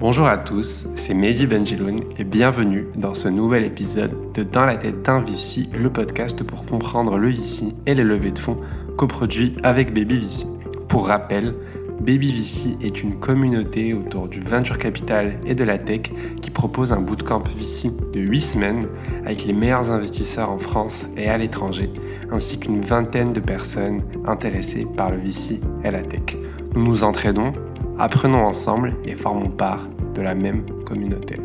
Bonjour 0.00 0.28
à 0.28 0.36
tous, 0.38 0.86
c'est 0.94 1.12
Mehdi 1.12 1.48
Benjiloun 1.48 1.98
et 2.18 2.22
bienvenue 2.22 2.86
dans 2.94 3.14
ce 3.14 3.26
nouvel 3.26 3.64
épisode 3.64 4.14
de 4.32 4.44
Dans 4.44 4.64
la 4.64 4.76
tête 4.76 5.02
d'un 5.02 5.18
VC, 5.22 5.68
le 5.76 5.90
podcast 5.90 6.44
pour 6.44 6.64
comprendre 6.64 7.18
le 7.18 7.30
VC 7.30 7.74
et 7.84 7.96
les 7.96 8.04
levées 8.04 8.30
de 8.30 8.38
fonds 8.38 8.60
coproduits 8.96 9.56
avec 9.64 9.92
Baby 9.92 10.20
VC. 10.20 10.46
Pour 10.86 11.08
rappel, 11.08 11.52
Baby 12.00 12.32
VC 12.32 12.76
est 12.80 13.02
une 13.02 13.18
communauté 13.18 13.92
autour 13.92 14.28
du 14.28 14.38
venture 14.38 14.78
capital 14.78 15.40
et 15.44 15.56
de 15.56 15.64
la 15.64 15.78
tech 15.78 16.02
qui 16.40 16.52
propose 16.52 16.92
un 16.92 17.00
bootcamp 17.00 17.42
VC 17.56 17.90
de 18.12 18.20
8 18.20 18.40
semaines 18.40 18.86
avec 19.26 19.46
les 19.46 19.52
meilleurs 19.52 19.90
investisseurs 19.90 20.52
en 20.52 20.60
France 20.60 21.08
et 21.16 21.26
à 21.26 21.36
l'étranger, 21.38 21.90
ainsi 22.30 22.60
qu'une 22.60 22.82
vingtaine 22.82 23.32
de 23.32 23.40
personnes 23.40 24.02
intéressées 24.28 24.86
par 24.96 25.10
le 25.10 25.18
VC 25.18 25.60
et 25.82 25.90
la 25.90 26.02
tech. 26.02 26.36
Nous 26.76 26.84
nous 26.84 27.02
entraînons, 27.02 27.52
apprenons 27.98 28.44
ensemble 28.44 28.94
et 29.04 29.14
formons 29.14 29.48
part 29.48 29.88
de 30.14 30.22
la 30.22 30.34
même 30.34 30.64
communauté. 30.84 31.36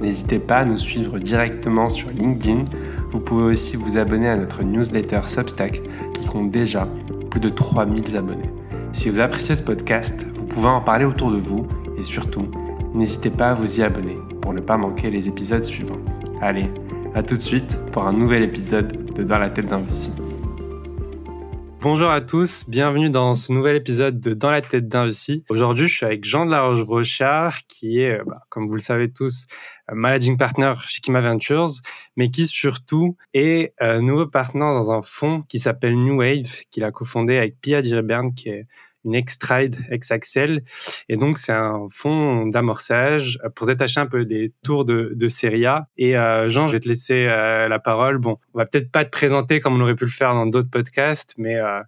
N'hésitez 0.00 0.38
pas 0.38 0.58
à 0.58 0.64
nous 0.64 0.78
suivre 0.78 1.18
directement 1.18 1.88
sur 1.88 2.10
LinkedIn. 2.10 2.64
Vous 3.12 3.20
pouvez 3.20 3.44
aussi 3.44 3.76
vous 3.76 3.96
abonner 3.96 4.28
à 4.28 4.36
notre 4.36 4.62
newsletter 4.62 5.20
Substack 5.26 5.82
qui 6.14 6.26
compte 6.26 6.50
déjà 6.50 6.86
plus 7.30 7.40
de 7.40 7.48
3000 7.48 8.16
abonnés. 8.16 8.50
Si 8.92 9.08
vous 9.08 9.20
appréciez 9.20 9.56
ce 9.56 9.62
podcast, 9.62 10.24
vous 10.36 10.46
pouvez 10.46 10.68
en 10.68 10.80
parler 10.80 11.04
autour 11.04 11.30
de 11.30 11.38
vous 11.38 11.66
et 11.98 12.02
surtout, 12.02 12.46
n'hésitez 12.94 13.30
pas 13.30 13.50
à 13.50 13.54
vous 13.54 13.80
y 13.80 13.82
abonner 13.82 14.16
pour 14.40 14.52
ne 14.52 14.60
pas 14.60 14.76
manquer 14.76 15.10
les 15.10 15.28
épisodes 15.28 15.64
suivants. 15.64 16.00
Allez, 16.40 16.70
à 17.14 17.22
tout 17.22 17.36
de 17.36 17.40
suite 17.40 17.78
pour 17.92 18.06
un 18.06 18.12
nouvel 18.12 18.42
épisode 18.42 19.12
de 19.14 19.22
Dans 19.22 19.38
la 19.38 19.48
tête 19.48 19.66
d'un. 19.66 19.82
Bonjour 21.88 22.10
à 22.10 22.20
tous, 22.20 22.68
bienvenue 22.68 23.10
dans 23.10 23.36
ce 23.36 23.52
nouvel 23.52 23.76
épisode 23.76 24.18
de 24.18 24.34
Dans 24.34 24.50
la 24.50 24.60
tête 24.60 24.88
d'un 24.88 25.06
VC. 25.06 25.44
Aujourd'hui, 25.48 25.86
je 25.86 25.94
suis 25.94 26.04
avec 26.04 26.24
Jean 26.24 26.44
de 26.44 26.50
la 26.50 26.62
Roche-Brochard, 26.62 27.64
qui 27.68 28.00
est, 28.00 28.18
bah, 28.26 28.42
comme 28.48 28.66
vous 28.66 28.74
le 28.74 28.80
savez 28.80 29.12
tous, 29.12 29.46
managing 29.92 30.36
partner 30.36 30.74
chez 30.88 31.00
Kima 31.00 31.20
Ventures, 31.20 31.70
mais 32.16 32.28
qui 32.28 32.48
surtout 32.48 33.16
est 33.34 33.72
euh, 33.80 34.00
nouveau 34.00 34.26
partenaire 34.26 34.74
dans 34.74 34.90
un 34.90 35.00
fonds 35.00 35.42
qui 35.42 35.60
s'appelle 35.60 35.94
New 35.94 36.16
Wave, 36.16 36.62
qu'il 36.72 36.82
a 36.82 36.90
cofondé 36.90 37.38
avec 37.38 37.60
Pia 37.60 37.82
Diribern, 37.82 38.34
qui 38.34 38.48
est 38.48 38.66
une 39.06 39.14
X-Trade, 39.14 39.76
X-Axel. 39.90 40.62
Et 41.08 41.16
donc, 41.16 41.38
c'est 41.38 41.52
un 41.52 41.86
fonds 41.90 42.46
d'amorçage 42.46 43.38
pour 43.54 43.66
détacher 43.66 44.00
un 44.00 44.06
peu 44.06 44.24
des 44.24 44.52
tours 44.62 44.84
de, 44.84 45.12
de 45.14 45.28
série 45.28 45.64
A. 45.64 45.86
Et 45.96 46.16
euh, 46.16 46.48
Jean, 46.48 46.66
je 46.68 46.72
vais 46.72 46.80
te 46.80 46.88
laisser 46.88 47.26
euh, 47.26 47.68
la 47.68 47.78
parole. 47.78 48.18
Bon, 48.18 48.38
on 48.52 48.58
va 48.58 48.66
peut-être 48.66 48.90
pas 48.90 49.04
te 49.04 49.10
présenter 49.10 49.60
comme 49.60 49.74
on 49.76 49.80
aurait 49.80 49.94
pu 49.94 50.04
le 50.04 50.10
faire 50.10 50.34
dans 50.34 50.46
d'autres 50.46 50.70
podcasts, 50.70 51.34
mais 51.38 51.54
euh, 51.54 51.80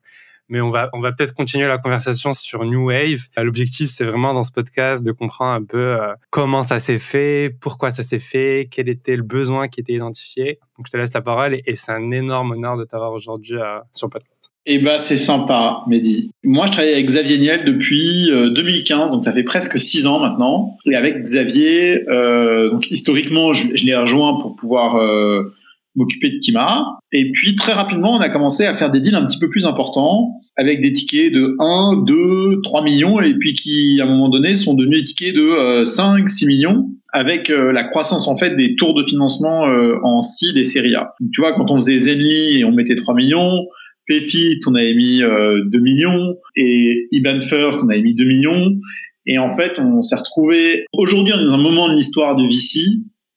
mais 0.50 0.62
on 0.62 0.70
va 0.70 0.88
on 0.94 1.00
va 1.00 1.12
peut-être 1.12 1.34
continuer 1.34 1.66
la 1.66 1.76
conversation 1.76 2.32
sur 2.32 2.64
New 2.64 2.86
Wave. 2.86 3.20
L'objectif 3.36 3.90
c'est 3.90 4.06
vraiment 4.06 4.32
dans 4.32 4.42
ce 4.42 4.50
podcast 4.50 5.04
de 5.04 5.12
comprendre 5.12 5.52
un 5.52 5.62
peu 5.62 5.98
comment 6.30 6.62
ça 6.62 6.80
s'est 6.80 6.98
fait, 6.98 7.54
pourquoi 7.60 7.92
ça 7.92 8.02
s'est 8.02 8.18
fait, 8.18 8.66
quel 8.70 8.88
était 8.88 9.16
le 9.16 9.24
besoin 9.24 9.68
qui 9.68 9.80
était 9.80 9.92
identifié. 9.92 10.58
Donc 10.78 10.86
je 10.86 10.92
te 10.92 10.96
laisse 10.96 11.12
la 11.12 11.20
parole 11.20 11.60
et 11.66 11.74
c'est 11.74 11.92
un 11.92 12.10
énorme 12.12 12.52
honneur 12.52 12.78
de 12.78 12.84
t'avoir 12.84 13.12
aujourd'hui 13.12 13.58
sur 13.92 14.06
le 14.06 14.10
podcast. 14.10 14.37
Eh 14.70 14.78
ben, 14.78 14.98
c'est 15.00 15.16
sympa, 15.16 15.82
Mehdi. 15.86 16.30
Moi, 16.44 16.66
je 16.66 16.72
travaille 16.72 16.92
avec 16.92 17.06
Xavier 17.06 17.38
Niel 17.38 17.64
depuis 17.64 18.26
2015, 18.54 19.08
euh, 19.08 19.12
donc 19.12 19.24
ça 19.24 19.32
fait 19.32 19.42
presque 19.42 19.78
six 19.78 20.04
ans 20.04 20.20
maintenant. 20.20 20.76
Et 20.84 20.94
avec 20.94 21.22
Xavier, 21.22 22.06
euh, 22.10 22.70
donc 22.70 22.90
historiquement, 22.90 23.54
je, 23.54 23.82
l'ai 23.86 23.96
rejoint 23.96 24.38
pour 24.38 24.56
pouvoir 24.56 24.96
euh, 24.96 25.54
m'occuper 25.96 26.32
de 26.32 26.38
Kima. 26.38 26.98
Et 27.12 27.32
puis, 27.32 27.56
très 27.56 27.72
rapidement, 27.72 28.12
on 28.16 28.20
a 28.20 28.28
commencé 28.28 28.66
à 28.66 28.74
faire 28.74 28.90
des 28.90 29.00
deals 29.00 29.14
un 29.14 29.24
petit 29.24 29.38
peu 29.38 29.48
plus 29.48 29.64
importants, 29.64 30.34
avec 30.58 30.82
des 30.82 30.92
tickets 30.92 31.32
de 31.32 31.56
1, 31.58 32.04
2, 32.06 32.60
3 32.62 32.84
millions, 32.84 33.18
et 33.22 33.32
puis 33.38 33.54
qui, 33.54 33.98
à 34.02 34.04
un 34.04 34.08
moment 34.08 34.28
donné, 34.28 34.54
sont 34.54 34.74
devenus 34.74 34.98
des 34.98 35.04
tickets 35.04 35.34
de 35.34 35.84
5, 35.86 36.28
6 36.28 36.44
millions, 36.44 36.90
avec 37.14 37.48
la 37.48 37.84
croissance, 37.84 38.28
en 38.28 38.36
fait, 38.36 38.54
des 38.54 38.76
tours 38.76 38.92
de 38.92 39.02
financement 39.02 39.62
en 40.02 40.20
seed 40.20 40.58
et 40.58 40.64
série 40.64 40.94
A. 40.94 41.14
Donc, 41.20 41.30
tu 41.32 41.40
vois, 41.40 41.54
quand 41.54 41.70
on 41.70 41.76
faisait 41.76 41.98
Zenly 41.98 42.58
et 42.58 42.64
on 42.66 42.72
mettait 42.72 42.96
3 42.96 43.14
millions, 43.14 43.64
PFIT, 44.08 44.60
on 44.66 44.74
avait 44.74 44.94
mis 44.94 45.18
2 45.18 45.24
euh, 45.24 45.80
millions, 45.80 46.36
et 46.56 47.06
IBAN 47.12 47.40
First, 47.40 47.80
on 47.82 47.88
avait 47.88 48.02
mis 48.02 48.14
2 48.14 48.24
millions. 48.24 48.78
Et 49.26 49.38
en 49.38 49.50
fait, 49.50 49.78
on 49.78 50.00
s'est 50.00 50.16
retrouvé, 50.16 50.86
aujourd'hui, 50.92 51.34
on 51.36 51.40
est 51.40 51.44
dans 51.44 51.54
un 51.54 51.62
moment 51.62 51.88
de 51.88 51.94
l'histoire 51.94 52.34
du 52.34 52.46
VC, 52.48 52.80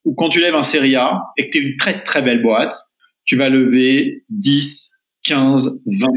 où 0.06 0.14
quand 0.14 0.30
tu 0.30 0.40
lèves 0.40 0.56
un 0.56 0.64
série 0.64 0.96
A, 0.96 1.22
et 1.38 1.46
que 1.46 1.50
tu 1.52 1.58
es 1.58 1.68
une 1.70 1.76
très 1.76 2.02
très 2.02 2.22
belle 2.22 2.42
boîte, 2.42 2.76
tu 3.26 3.36
vas 3.36 3.50
lever 3.50 4.24
10, 4.30 5.02
15, 5.24 5.82
20. 5.86 6.08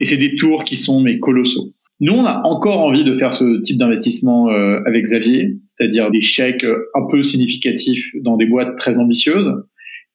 Et 0.00 0.04
c'est 0.04 0.16
des 0.16 0.34
tours 0.34 0.64
qui 0.64 0.76
sont 0.76 1.00
mais 1.00 1.18
colossaux. 1.18 1.72
Nous, 2.00 2.12
on 2.12 2.24
a 2.24 2.42
encore 2.44 2.80
envie 2.80 3.04
de 3.04 3.14
faire 3.14 3.32
ce 3.32 3.60
type 3.62 3.78
d'investissement 3.78 4.50
euh, 4.50 4.80
avec 4.86 5.04
Xavier, 5.04 5.56
c'est-à-dire 5.68 6.10
des 6.10 6.20
chèques 6.20 6.64
un 6.64 7.06
peu 7.08 7.22
significatifs 7.22 8.10
dans 8.22 8.36
des 8.36 8.46
boîtes 8.46 8.76
très 8.76 8.98
ambitieuses. 8.98 9.54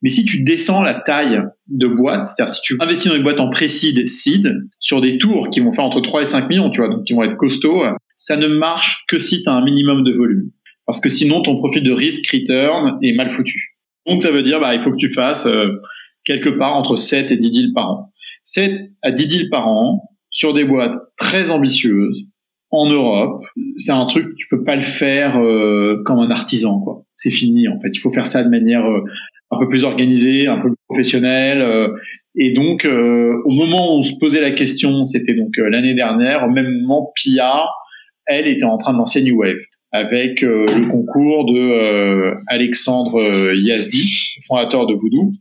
Mais 0.01 0.09
si 0.09 0.25
tu 0.25 0.43
descends 0.43 0.83
la 0.83 0.93
taille 0.93 1.41
de 1.67 1.87
boîte, 1.87 2.27
c'est-à-dire 2.27 2.53
si 2.53 2.61
tu 2.61 2.77
investis 2.79 3.09
dans 3.09 3.15
une 3.15 3.23
boîte 3.23 3.39
en 3.39 3.49
pré-seed, 3.49 4.07
seed, 4.07 4.55
sur 4.79 5.01
des 5.01 5.17
tours 5.17 5.49
qui 5.49 5.59
vont 5.59 5.73
faire 5.73 5.85
entre 5.85 6.01
3 6.01 6.21
et 6.21 6.25
5 6.25 6.49
millions, 6.49 6.69
tu 6.69 6.81
vois, 6.81 6.89
donc 6.89 7.05
qui 7.05 7.13
vont 7.13 7.23
être 7.23 7.37
costauds, 7.37 7.83
ça 8.15 8.37
ne 8.37 8.47
marche 8.47 9.05
que 9.07 9.17
si 9.17 9.43
tu 9.43 9.49
as 9.49 9.53
un 9.53 9.63
minimum 9.63 10.03
de 10.03 10.11
volume. 10.11 10.51
Parce 10.85 11.01
que 11.01 11.09
sinon, 11.09 11.41
ton 11.41 11.57
profil 11.57 11.83
de 11.83 11.91
risk 11.91 12.31
return 12.31 12.97
est 13.01 13.13
mal 13.13 13.29
foutu. 13.29 13.77
Donc, 14.07 14.21
ça 14.21 14.31
veut 14.31 14.43
dire, 14.43 14.59
bah, 14.59 14.73
il 14.73 14.79
faut 14.79 14.91
que 14.91 14.97
tu 14.97 15.11
fasses 15.11 15.45
euh, 15.45 15.81
quelque 16.25 16.49
part 16.49 16.75
entre 16.77 16.95
7 16.95 17.31
et 17.31 17.37
10 17.37 17.51
deals 17.51 17.73
par 17.73 17.91
an. 17.91 18.13
7 18.43 18.91
à 19.01 19.11
10 19.11 19.27
deals 19.27 19.49
par 19.49 19.67
an 19.67 20.09
sur 20.29 20.53
des 20.53 20.63
boîtes 20.63 20.95
très 21.17 21.51
ambitieuses 21.51 22.27
en 22.71 22.89
Europe. 22.89 23.45
C'est 23.77 23.91
un 23.91 24.05
truc, 24.05 24.35
tu 24.37 24.47
peux 24.49 24.63
pas 24.63 24.75
le 24.75 24.81
faire 24.81 25.37
euh, 25.39 26.01
comme 26.05 26.19
un 26.19 26.31
artisan, 26.31 26.79
quoi. 26.79 27.03
C'est 27.17 27.29
fini, 27.29 27.67
en 27.67 27.79
fait. 27.79 27.89
Il 27.93 27.99
faut 27.99 28.11
faire 28.11 28.27
ça 28.27 28.43
de 28.43 28.49
manière 28.49 28.85
euh, 28.85 29.03
un 29.51 29.59
peu 29.59 29.67
plus 29.67 29.83
organisé, 29.83 30.47
un 30.47 30.57
peu 30.57 30.69
plus 30.69 30.85
professionnel. 30.87 31.61
Euh, 31.61 31.89
et 32.35 32.51
donc, 32.51 32.85
euh, 32.85 33.41
au 33.45 33.51
moment 33.51 33.95
où 33.95 33.99
on 33.99 34.01
se 34.03 34.13
posait 34.19 34.41
la 34.41 34.51
question, 34.51 35.03
c'était 35.03 35.33
donc 35.33 35.57
l'année 35.57 35.95
dernière, 35.95 36.45
au 36.45 36.49
même 36.49 36.71
moment, 36.81 37.11
Pia, 37.15 37.65
elle 38.25 38.47
était 38.47 38.65
en 38.65 38.77
train 38.77 38.93
de 38.93 38.99
lancer 38.99 39.23
New 39.23 39.37
Wave 39.37 39.59
avec 39.93 40.41
le 40.41 40.85
concours 40.89 41.45
de 41.45 42.35
Alexandre 42.47 43.53
Yazdi, 43.55 44.35
fondateur 44.45 44.85
de 44.85 44.93
Voodoo, 44.93 45.31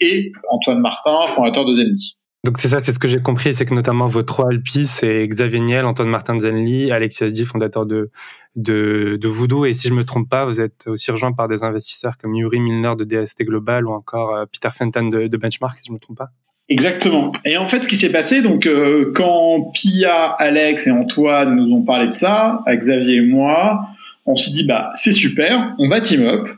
et 0.00 0.32
Antoine 0.50 0.80
Martin, 0.80 1.26
fondateur 1.28 1.64
de 1.64 1.74
Zenly. 1.74 2.18
Donc 2.44 2.58
c'est 2.58 2.68
ça, 2.68 2.78
c'est 2.78 2.92
ce 2.92 2.98
que 2.98 3.08
j'ai 3.08 3.20
compris, 3.20 3.54
c'est 3.54 3.66
que 3.66 3.74
notamment 3.74 4.06
vos 4.06 4.22
trois 4.22 4.52
LP, 4.52 4.84
c'est 4.84 5.26
Xavier 5.26 5.58
Niel, 5.58 5.84
Antoine 5.84 6.08
Martin 6.08 6.38
Zenly, 6.38 6.92
Alexis 6.92 7.24
Asdi, 7.24 7.44
fondateur 7.44 7.86
de, 7.86 8.10
de, 8.54 9.28
Voodoo. 9.28 9.66
Et 9.66 9.74
si 9.74 9.88
je 9.88 9.92
me 9.92 10.04
trompe 10.04 10.28
pas, 10.28 10.44
vous 10.44 10.60
êtes 10.60 10.86
aussi 10.86 11.10
rejoint 11.10 11.32
par 11.32 11.48
des 11.48 11.64
investisseurs 11.64 12.16
comme 12.16 12.34
Yuri 12.34 12.60
Milner 12.60 12.94
de 12.96 13.04
DST 13.04 13.42
Global 13.44 13.86
ou 13.86 13.92
encore 13.92 14.34
euh, 14.34 14.44
Peter 14.46 14.68
Fenton 14.72 15.08
de, 15.08 15.36
Benchmark, 15.36 15.76
si 15.78 15.86
je 15.88 15.92
me 15.92 15.98
trompe 15.98 16.18
pas. 16.18 16.30
Exactement. 16.68 17.32
Et 17.44 17.56
en 17.56 17.66
fait, 17.66 17.82
ce 17.82 17.88
qui 17.88 17.96
s'est 17.96 18.10
passé, 18.10 18.42
donc 18.42 18.66
euh, 18.66 19.12
quand 19.14 19.72
Pia, 19.72 20.26
Alex 20.26 20.86
et 20.86 20.90
Antoine 20.90 21.56
nous 21.56 21.74
ont 21.74 21.82
parlé 21.82 22.06
de 22.06 22.12
ça, 22.12 22.62
Xavier 22.68 23.16
et 23.16 23.20
moi, 23.20 23.88
on 24.24 24.36
s'est 24.36 24.50
dit 24.50 24.64
bah 24.64 24.90
c'est 24.94 25.12
super, 25.12 25.74
on 25.78 25.88
va 25.88 26.00
team 26.00 26.26
up 26.26 26.48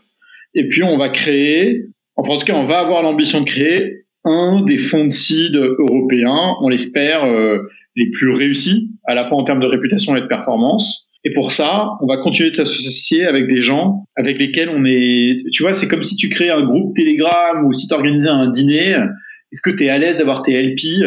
et 0.55 0.67
puis 0.69 0.83
on 0.83 0.97
va 0.97 1.11
créer, 1.11 1.87
enfin 2.17 2.33
en 2.33 2.37
tout 2.39 2.47
cas 2.47 2.55
on 2.55 2.65
va 2.65 2.79
avoir 2.79 3.03
l'ambition 3.03 3.41
de 3.41 3.45
créer 3.45 4.07
un 4.29 4.63
des 4.63 4.79
fonds 4.79 5.05
de 5.05 5.11
seed 5.11 5.57
européens, 5.57 6.57
on 6.61 6.69
l'espère, 6.69 7.25
euh, 7.25 7.59
les 7.97 8.11
plus 8.11 8.31
réussis, 8.31 8.91
à 9.07 9.15
la 9.15 9.25
fois 9.25 9.39
en 9.39 9.45
termes 9.45 9.61
de 9.61 9.67
réputation 9.67 10.17
et 10.17 10.21
de 10.21 10.27
performance. 10.27 11.11
Et 11.25 11.33
pour 11.33 11.53
ça, 11.53 11.91
on 12.01 12.07
va 12.07 12.19
continuer 12.19 12.51
de 12.51 12.55
s'associer 12.55 13.27
avec 13.27 13.49
des 13.49 13.61
gens 13.61 14.05
avec 14.17 14.39
lesquels 14.39 14.69
on 14.69 14.85
est... 14.85 15.43
Tu 15.53 15.63
vois, 15.63 15.75
c'est 15.75 15.89
comme 15.89 16.03
si 16.03 16.15
tu 16.15 16.29
crées 16.29 16.51
un 16.51 16.63
groupe 16.63 16.95
Telegram 16.95 17.65
ou 17.67 17.73
si 17.73 17.89
tu 17.89 17.95
organisais 17.95 18.29
un 18.29 18.49
dîner. 18.49 18.93
Est-ce 19.53 19.61
que 19.63 19.71
tu 19.71 19.85
es 19.85 19.89
à 19.89 19.99
l'aise 19.99 20.17
d'avoir 20.17 20.43
tes 20.43 20.63
LP 20.63 21.03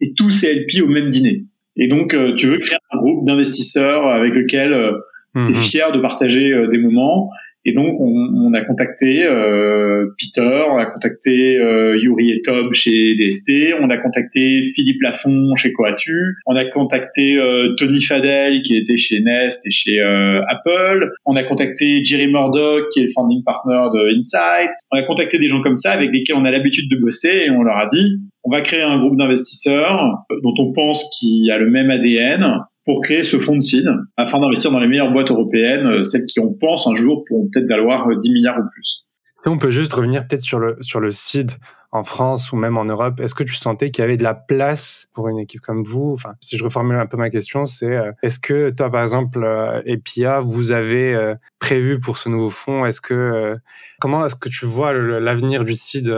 et 0.00 0.14
tous 0.14 0.30
ces 0.30 0.52
LP 0.52 0.82
au 0.82 0.88
même 0.88 1.10
dîner? 1.10 1.44
Et 1.76 1.86
donc, 1.86 2.12
euh, 2.12 2.34
tu 2.34 2.48
veux 2.48 2.58
créer 2.58 2.78
un 2.90 2.98
groupe 2.98 3.24
d'investisseurs 3.24 4.08
avec 4.08 4.34
lequel 4.34 4.72
euh, 4.72 4.92
tu 5.34 5.42
es 5.42 5.54
mhm. 5.54 5.54
fier 5.54 5.92
de 5.92 6.00
partager 6.00 6.52
des 6.70 6.78
moments 6.78 7.30
et 7.64 7.72
donc, 7.72 8.00
on, 8.00 8.06
on 8.08 8.54
a 8.54 8.62
contacté 8.62 9.24
euh, 9.24 10.06
Peter, 10.18 10.64
on 10.68 10.76
a 10.76 10.86
contacté 10.86 11.56
euh, 11.58 11.96
Yuri 11.96 12.32
et 12.32 12.40
Tom 12.42 12.72
chez 12.74 13.14
DST, 13.14 13.74
on 13.80 13.88
a 13.90 13.98
contacté 13.98 14.62
Philippe 14.74 15.00
Lafont 15.00 15.54
chez 15.54 15.72
Coatu, 15.72 16.34
on 16.46 16.56
a 16.56 16.64
contacté 16.64 17.36
euh, 17.36 17.74
Tony 17.76 18.02
Fadel 18.02 18.62
qui 18.62 18.76
était 18.76 18.96
chez 18.96 19.20
Nest 19.20 19.64
et 19.64 19.70
chez 19.70 20.00
euh, 20.00 20.42
Apple, 20.48 21.12
on 21.24 21.36
a 21.36 21.44
contacté 21.44 22.04
Jerry 22.04 22.26
Murdoch 22.26 22.88
qui 22.92 23.00
est 23.00 23.04
le 23.04 23.08
founding 23.14 23.44
partner 23.44 23.88
de 23.94 24.16
Insight, 24.16 24.70
on 24.90 24.98
a 24.98 25.02
contacté 25.04 25.38
des 25.38 25.46
gens 25.46 25.60
comme 25.60 25.78
ça 25.78 25.92
avec 25.92 26.10
lesquels 26.10 26.36
on 26.36 26.44
a 26.44 26.50
l'habitude 26.50 26.90
de 26.90 26.96
bosser 26.96 27.44
et 27.46 27.50
on 27.50 27.62
leur 27.62 27.76
a 27.76 27.86
dit 27.86 28.18
on 28.44 28.50
va 28.50 28.60
créer 28.60 28.82
un 28.82 28.98
groupe 28.98 29.16
d'investisseurs 29.16 30.24
dont 30.42 30.54
on 30.58 30.72
pense 30.72 31.08
qu'il 31.16 31.48
a 31.52 31.58
le 31.58 31.70
même 31.70 31.90
ADN 31.90 32.58
pour 32.84 33.00
créer 33.00 33.22
ce 33.22 33.38
fonds 33.38 33.56
de 33.56 33.60
seed 33.60 33.86
afin 34.16 34.40
d'investir 34.40 34.70
dans 34.70 34.80
les 34.80 34.88
meilleures 34.88 35.12
boîtes 35.12 35.30
européennes, 35.30 35.86
euh, 35.86 36.02
celles 36.02 36.24
qui, 36.24 36.40
on 36.40 36.52
pense, 36.52 36.86
un 36.86 36.94
jour 36.94 37.24
pourront 37.26 37.48
peut-être 37.52 37.68
valoir 37.68 38.06
10 38.08 38.28
euh, 38.28 38.32
milliards 38.32 38.58
ou 38.58 38.68
plus. 38.72 39.06
Si 39.42 39.48
on 39.48 39.58
peut 39.58 39.70
juste 39.70 39.92
revenir 39.92 40.26
peut-être 40.26 40.42
sur 40.42 40.58
le, 40.58 40.76
sur 40.80 41.00
le 41.00 41.10
seed 41.10 41.52
en 41.92 42.04
France 42.04 42.52
ou 42.52 42.56
même 42.56 42.78
en 42.78 42.86
Europe, 42.86 43.20
est-ce 43.20 43.34
que 43.34 43.44
tu 43.44 43.54
sentais 43.54 43.90
qu'il 43.90 44.00
y 44.02 44.04
avait 44.04 44.16
de 44.16 44.22
la 44.22 44.34
place 44.34 45.08
pour 45.12 45.28
une 45.28 45.38
équipe 45.38 45.60
comme 45.60 45.84
vous? 45.84 46.12
Enfin, 46.12 46.34
si 46.40 46.56
je 46.56 46.64
reformule 46.64 46.96
un 46.96 47.06
peu 47.06 47.18
ma 47.18 47.28
question, 47.28 47.66
c'est 47.66 47.94
euh, 47.94 48.12
est-ce 48.22 48.40
que 48.40 48.70
toi, 48.70 48.90
par 48.90 49.02
exemple, 49.02 49.44
euh, 49.44 49.82
Epia, 49.84 50.40
vous 50.40 50.72
avez 50.72 51.14
euh, 51.14 51.34
prévu 51.58 52.00
pour 52.00 52.16
ce 52.16 52.30
nouveau 52.30 52.48
fonds 52.48 52.86
Est-ce 52.86 53.02
que 53.02 53.56
comment 54.00 54.24
est-ce 54.24 54.36
que 54.36 54.48
tu 54.48 54.64
vois 54.64 54.92
l'avenir 54.94 55.64
du 55.64 55.74
seed 55.74 56.12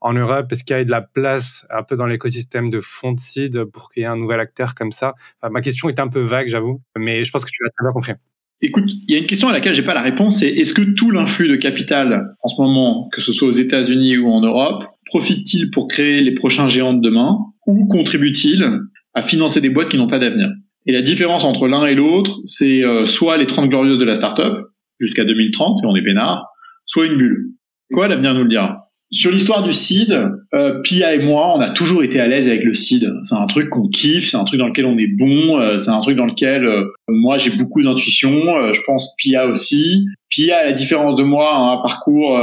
en 0.00 0.12
Europe? 0.12 0.50
Est-ce 0.52 0.64
qu'il 0.64 0.76
y 0.76 0.80
a 0.80 0.84
de 0.84 0.90
la 0.90 1.02
place 1.02 1.64
un 1.70 1.84
peu 1.84 1.96
dans 1.96 2.06
l'écosystème 2.06 2.68
de 2.70 2.80
fonds 2.80 3.12
de 3.12 3.20
seed 3.20 3.64
pour 3.64 3.90
qu'il 3.90 4.02
y 4.02 4.04
ait 4.04 4.08
un 4.08 4.16
nouvel 4.16 4.40
acteur 4.40 4.74
comme 4.74 4.92
ça? 4.92 5.14
Ma 5.48 5.60
question 5.60 5.88
est 5.88 6.00
un 6.00 6.08
peu 6.08 6.20
vague, 6.20 6.48
j'avoue, 6.48 6.82
mais 6.98 7.24
je 7.24 7.30
pense 7.30 7.44
que 7.44 7.50
tu 7.50 7.62
l'as 7.62 7.70
très 7.70 7.84
bien 7.84 7.92
compris. 7.92 8.33
Écoute, 8.64 8.90
il 9.06 9.14
y 9.14 9.14
a 9.14 9.18
une 9.18 9.26
question 9.26 9.48
à 9.48 9.52
laquelle 9.52 9.74
j'ai 9.74 9.82
pas 9.82 9.92
la 9.92 10.00
réponse, 10.00 10.38
c'est 10.38 10.48
est-ce 10.48 10.72
que 10.72 10.80
tout 10.80 11.10
l'influx 11.10 11.48
de 11.48 11.56
capital 11.56 12.34
en 12.42 12.48
ce 12.48 12.58
moment, 12.58 13.10
que 13.12 13.20
ce 13.20 13.30
soit 13.30 13.46
aux 13.46 13.52
États-Unis 13.52 14.16
ou 14.16 14.28
en 14.30 14.40
Europe, 14.40 14.84
profite-t-il 15.04 15.70
pour 15.70 15.86
créer 15.86 16.22
les 16.22 16.32
prochains 16.32 16.70
géants 16.70 16.94
de 16.94 17.02
demain 17.02 17.36
ou 17.66 17.86
contribue-t-il 17.88 18.66
à 19.12 19.20
financer 19.20 19.60
des 19.60 19.68
boîtes 19.68 19.90
qui 19.90 19.98
n'ont 19.98 20.08
pas 20.08 20.18
d'avenir? 20.18 20.48
Et 20.86 20.92
la 20.92 21.02
différence 21.02 21.44
entre 21.44 21.68
l'un 21.68 21.84
et 21.84 21.94
l'autre, 21.94 22.40
c'est 22.46 22.82
euh, 22.82 23.04
soit 23.04 23.36
les 23.36 23.46
30 23.46 23.68
glorieuses 23.68 23.98
de 23.98 24.04
la 24.04 24.14
startup 24.14 24.54
jusqu'à 24.98 25.24
2030 25.24 25.84
et 25.84 25.86
on 25.86 25.94
est 25.94 26.02
peinard, 26.02 26.46
soit 26.86 27.04
une 27.04 27.18
bulle. 27.18 27.50
Quoi 27.92 28.08
l'avenir 28.08 28.32
nous 28.32 28.44
le 28.44 28.48
dira? 28.48 28.83
Sur 29.14 29.30
l'histoire 29.30 29.62
du 29.62 29.72
seed, 29.72 30.12
euh, 30.54 30.80
Pia 30.82 31.14
et 31.14 31.20
moi, 31.20 31.54
on 31.56 31.60
a 31.60 31.70
toujours 31.70 32.02
été 32.02 32.18
à 32.18 32.26
l'aise 32.26 32.48
avec 32.48 32.64
le 32.64 32.74
seed. 32.74 33.08
C'est 33.22 33.36
un 33.36 33.46
truc 33.46 33.70
qu'on 33.70 33.88
kiffe, 33.88 34.28
c'est 34.28 34.36
un 34.36 34.44
truc 34.44 34.58
dans 34.58 34.66
lequel 34.66 34.86
on 34.86 34.98
est 34.98 35.06
bon, 35.06 35.58
euh, 35.58 35.78
c'est 35.78 35.90
un 35.90 36.00
truc 36.00 36.16
dans 36.16 36.26
lequel 36.26 36.64
euh, 36.64 36.86
moi 37.06 37.38
j'ai 37.38 37.50
beaucoup 37.50 37.80
d'intuition. 37.80 38.32
Euh, 38.56 38.72
je 38.72 38.80
pense 38.84 39.14
Pia 39.16 39.46
aussi. 39.46 40.04
Pia, 40.30 40.58
à 40.58 40.64
la 40.64 40.72
différence 40.72 41.14
de 41.14 41.22
moi, 41.22 41.54
a 41.54 41.58
un 41.58 41.76
parcours, 41.76 42.36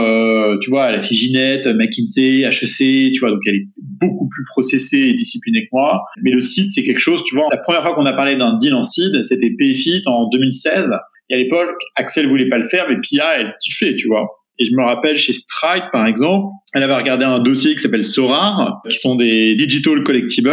tu 0.61 0.69
vois, 0.69 0.87
elle 0.87 0.95
a 0.95 1.01
fait 1.01 1.13
Ginette, 1.13 1.67
McKinsey, 1.67 2.43
HEC, 2.43 3.11
tu 3.11 3.19
vois, 3.19 3.31
donc 3.31 3.41
elle 3.45 3.55
est 3.55 3.67
beaucoup 3.77 4.29
plus 4.29 4.45
processée 4.45 5.09
et 5.09 5.13
disciplinée 5.13 5.63
que 5.63 5.69
moi. 5.73 6.01
Mais 6.23 6.31
le 6.31 6.39
seed, 6.39 6.69
c'est 6.69 6.83
quelque 6.83 7.01
chose, 7.01 7.21
tu 7.25 7.35
vois, 7.35 7.49
la 7.51 7.57
première 7.57 7.81
fois 7.81 7.93
qu'on 7.93 8.05
a 8.05 8.13
parlé 8.13 8.37
d'un 8.37 8.55
deal 8.55 8.73
en 8.75 8.83
seed, 8.83 9.21
c'était 9.23 9.49
PFIT 9.59 10.03
en 10.05 10.29
2016. 10.29 10.89
Et 11.29 11.33
à 11.33 11.37
l'époque, 11.37 11.81
Axel 11.97 12.27
voulait 12.27 12.47
pas 12.47 12.57
le 12.57 12.65
faire, 12.65 12.85
mais 12.87 12.95
Pia, 13.01 13.25
elle 13.37 13.55
kiffait, 13.61 13.95
tu 13.95 14.07
vois. 14.07 14.40
Et 14.61 14.65
je 14.65 14.75
me 14.75 14.83
rappelle 14.83 15.17
chez 15.17 15.33
Strike, 15.33 15.85
par 15.91 16.05
exemple, 16.05 16.49
elle 16.75 16.83
avait 16.83 16.95
regardé 16.95 17.25
un 17.25 17.39
dossier 17.39 17.73
qui 17.73 17.79
s'appelle 17.79 18.03
Sorar, 18.03 18.79
qui 18.87 18.95
sont 18.95 19.15
des 19.15 19.55
digital 19.55 20.03
collectibles, 20.03 20.51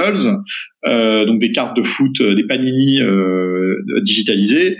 euh, 0.86 1.26
donc 1.26 1.40
des 1.40 1.52
cartes 1.52 1.76
de 1.76 1.82
foot, 1.82 2.18
euh, 2.22 2.34
des 2.34 2.46
panini 2.46 3.02
euh, 3.02 3.76
digitalisées. 4.04 4.78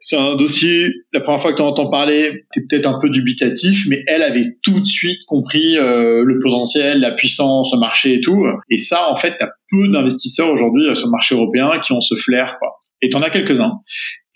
C'est 0.00 0.16
un 0.16 0.36
dossier, 0.36 0.92
la 1.12 1.18
première 1.18 1.42
fois 1.42 1.50
que 1.50 1.56
tu 1.56 1.62
entends 1.62 1.90
parler, 1.90 2.44
tu 2.52 2.64
peut-être 2.68 2.86
un 2.86 3.00
peu 3.00 3.10
dubitatif, 3.10 3.84
mais 3.88 4.04
elle 4.06 4.22
avait 4.22 4.46
tout 4.62 4.78
de 4.78 4.86
suite 4.86 5.22
compris 5.26 5.76
euh, 5.76 6.22
le 6.22 6.38
potentiel, 6.38 7.00
la 7.00 7.10
puissance, 7.10 7.72
le 7.72 7.80
marché 7.80 8.14
et 8.14 8.20
tout. 8.20 8.46
Et 8.70 8.78
ça, 8.78 9.10
en 9.10 9.16
fait, 9.16 9.34
tu 9.38 9.44
as 9.44 9.50
peu 9.72 9.88
d'investisseurs 9.88 10.52
aujourd'hui 10.52 10.84
sur 10.94 11.06
le 11.06 11.10
marché 11.10 11.34
européen 11.34 11.72
qui 11.82 11.90
ont 11.90 12.00
ce 12.00 12.14
flair. 12.14 12.60
Quoi. 12.60 12.68
Et 13.02 13.08
tu 13.08 13.16
en 13.16 13.22
as 13.22 13.30
quelques-uns. 13.30 13.80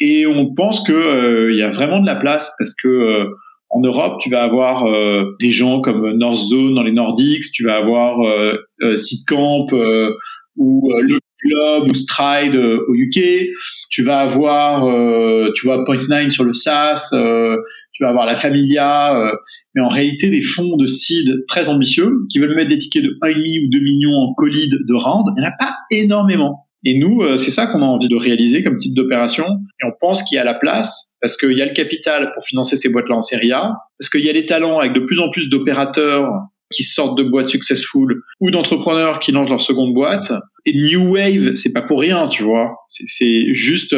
Et 0.01 0.27
on 0.27 0.53
pense 0.53 0.85
qu'il 0.85 0.97
il 1.51 1.57
y 1.57 1.63
a 1.63 1.71
vraiment 1.71 2.01
de 2.01 2.07
la 2.07 2.17
place 2.17 2.53
parce 2.59 2.75
que 2.75 3.29
en 3.73 3.81
Europe, 3.81 4.21
tu 4.21 4.29
vas 4.29 4.43
avoir 4.43 4.87
euh, 4.87 5.35
des 5.41 5.51
gens 5.51 5.81
comme 5.81 6.13
Northzone 6.13 6.75
dans 6.75 6.83
les 6.83 6.93
Nordiques, 6.93 7.45
tu 7.53 7.65
vas 7.65 7.79
avoir 7.79 8.21
euh, 8.21 8.55
euh, 8.83 8.95
euh, 9.33 10.11
ou 10.57 10.93
le 11.01 11.19
Club 11.41 11.91
ou 11.91 11.95
Stride 11.95 12.55
au 12.55 12.95
UK. 12.95 13.49
Tu 13.91 14.03
vas 14.03 14.21
avoir, 14.21 14.83
tu 15.55 15.67
vois, 15.67 15.83
Point9 15.85 16.31
sur 16.31 16.45
le 16.45 16.53
SaaS. 16.53 17.09
tu 17.93 18.05
vas 18.05 18.11
avoir 18.11 18.27
la 18.27 18.37
Familia. 18.37 19.33
mais 19.75 19.81
en 19.81 19.89
réalité, 19.89 20.31
des 20.31 20.43
fonds 20.43 20.77
de 20.77 20.87
seed 20.87 21.45
très 21.49 21.69
ambitieux 21.69 22.13
qui 22.31 22.39
veulent 22.39 22.55
mettre 22.55 22.69
des 22.69 22.79
tickets 22.79 23.03
de 23.03 23.19
1,5 23.23 23.67
ou 23.67 23.71
2 23.71 23.81
millions 23.81 24.15
en 24.15 24.35
colide 24.35 24.77
de 24.87 24.95
round, 24.95 25.25
il 25.37 25.41
n'y 25.41 25.47
en 25.47 25.51
a 25.51 25.57
pas 25.59 25.75
énormément. 25.91 26.69
Et 26.85 26.99
nous, 26.99 27.23
c'est 27.39 27.51
ça 27.51 27.67
qu'on 27.67 27.83
a 27.83 27.87
envie 27.87 28.09
de 28.09 28.17
réaliser 28.17 28.63
comme 28.63 28.79
type 28.79 28.95
d'opération. 28.95 29.47
Et 29.83 29.87
on 29.87 29.93
pense 30.01 30.23
qu'il 30.23 30.37
y 30.37 30.39
a 30.39 30.45
la 30.45 30.55
place 30.55 31.17
parce 31.21 31.37
qu'il 31.37 31.57
y 31.57 31.63
a 31.63 31.67
le 31.67 31.73
capital 31.73 32.33
pour 32.35 32.45
financer 32.45 32.77
ces 32.77 32.89
boîtes-là 32.89 33.17
en 33.17 33.23
série 33.23 33.53
A, 33.53 33.77
parce 33.99 34.11
qu'il 34.11 34.25
y 34.25 34.29
a 34.29 34.33
les 34.33 34.47
talents 34.47 34.81
avec 34.81 34.93
de 34.93 35.01
plus 35.01 35.21
en 35.21 35.31
plus 35.31 35.49
d'opérateurs 35.49 36.29
qui 36.73 36.83
sortent 36.83 37.17
de 37.17 37.23
boîtes 37.23 37.49
successful 37.49 38.23
ou 38.41 38.51
d'entrepreneurs 38.51 39.21
qui 39.21 39.31
lancent 39.31 39.51
leur 39.51 39.61
seconde 39.61 39.95
boîte. 39.95 40.33
Et 40.65 40.75
New 40.75 41.13
Wave, 41.15 41.55
c'est 41.55 41.73
pas 41.73 41.83
pour 41.83 42.01
rien, 42.01 42.29
tu 42.29 42.43
vois. 42.43 42.75
C'est 42.89 43.53
juste, 43.53 43.95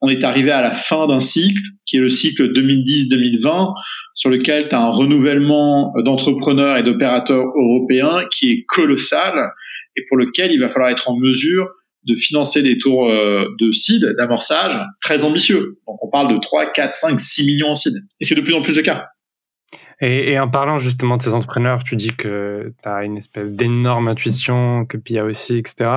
on 0.00 0.08
est 0.08 0.24
arrivé 0.24 0.50
à 0.50 0.62
la 0.62 0.72
fin 0.72 1.06
d'un 1.06 1.20
cycle 1.20 1.60
qui 1.86 1.98
est 1.98 2.00
le 2.00 2.08
cycle 2.08 2.52
2010-2020 2.52 3.74
sur 4.14 4.30
lequel 4.30 4.68
tu 4.68 4.74
as 4.74 4.80
un 4.80 4.90
renouvellement 4.90 5.92
d'entrepreneurs 6.04 6.76
et 6.76 6.82
d'opérateurs 6.82 7.44
européens 7.56 8.24
qui 8.30 8.50
est 8.50 8.64
colossal 8.66 9.50
et 9.96 10.02
pour 10.08 10.16
lequel 10.16 10.50
il 10.50 10.60
va 10.60 10.68
falloir 10.68 10.90
être 10.90 11.08
en 11.10 11.16
mesure 11.16 11.68
de 12.04 12.14
financer 12.14 12.62
des 12.62 12.78
tours 12.78 13.08
euh, 13.08 13.46
de 13.58 13.72
seed, 13.72 14.14
d'amorçage, 14.16 14.78
très 15.00 15.22
ambitieux. 15.24 15.78
Donc 15.86 16.02
on 16.02 16.08
parle 16.08 16.32
de 16.32 16.38
3, 16.38 16.72
4, 16.72 16.94
5, 16.94 17.20
6 17.20 17.46
millions 17.46 17.70
en 17.70 17.74
seed. 17.74 17.94
Et 18.20 18.24
c'est 18.24 18.34
de 18.34 18.40
plus 18.40 18.54
en 18.54 18.62
plus 18.62 18.76
le 18.76 18.82
cas. 18.82 19.06
Et, 20.00 20.38
en 20.38 20.48
parlant 20.48 20.78
justement 20.78 21.16
de 21.16 21.22
ces 21.22 21.34
entrepreneurs, 21.34 21.84
tu 21.84 21.96
dis 21.96 22.14
que 22.14 22.72
tu 22.82 22.88
as 22.88 23.04
une 23.04 23.16
espèce 23.16 23.52
d'énorme 23.52 24.08
intuition, 24.08 24.84
que 24.86 24.96
Pia 24.96 25.24
aussi, 25.24 25.56
etc. 25.56 25.88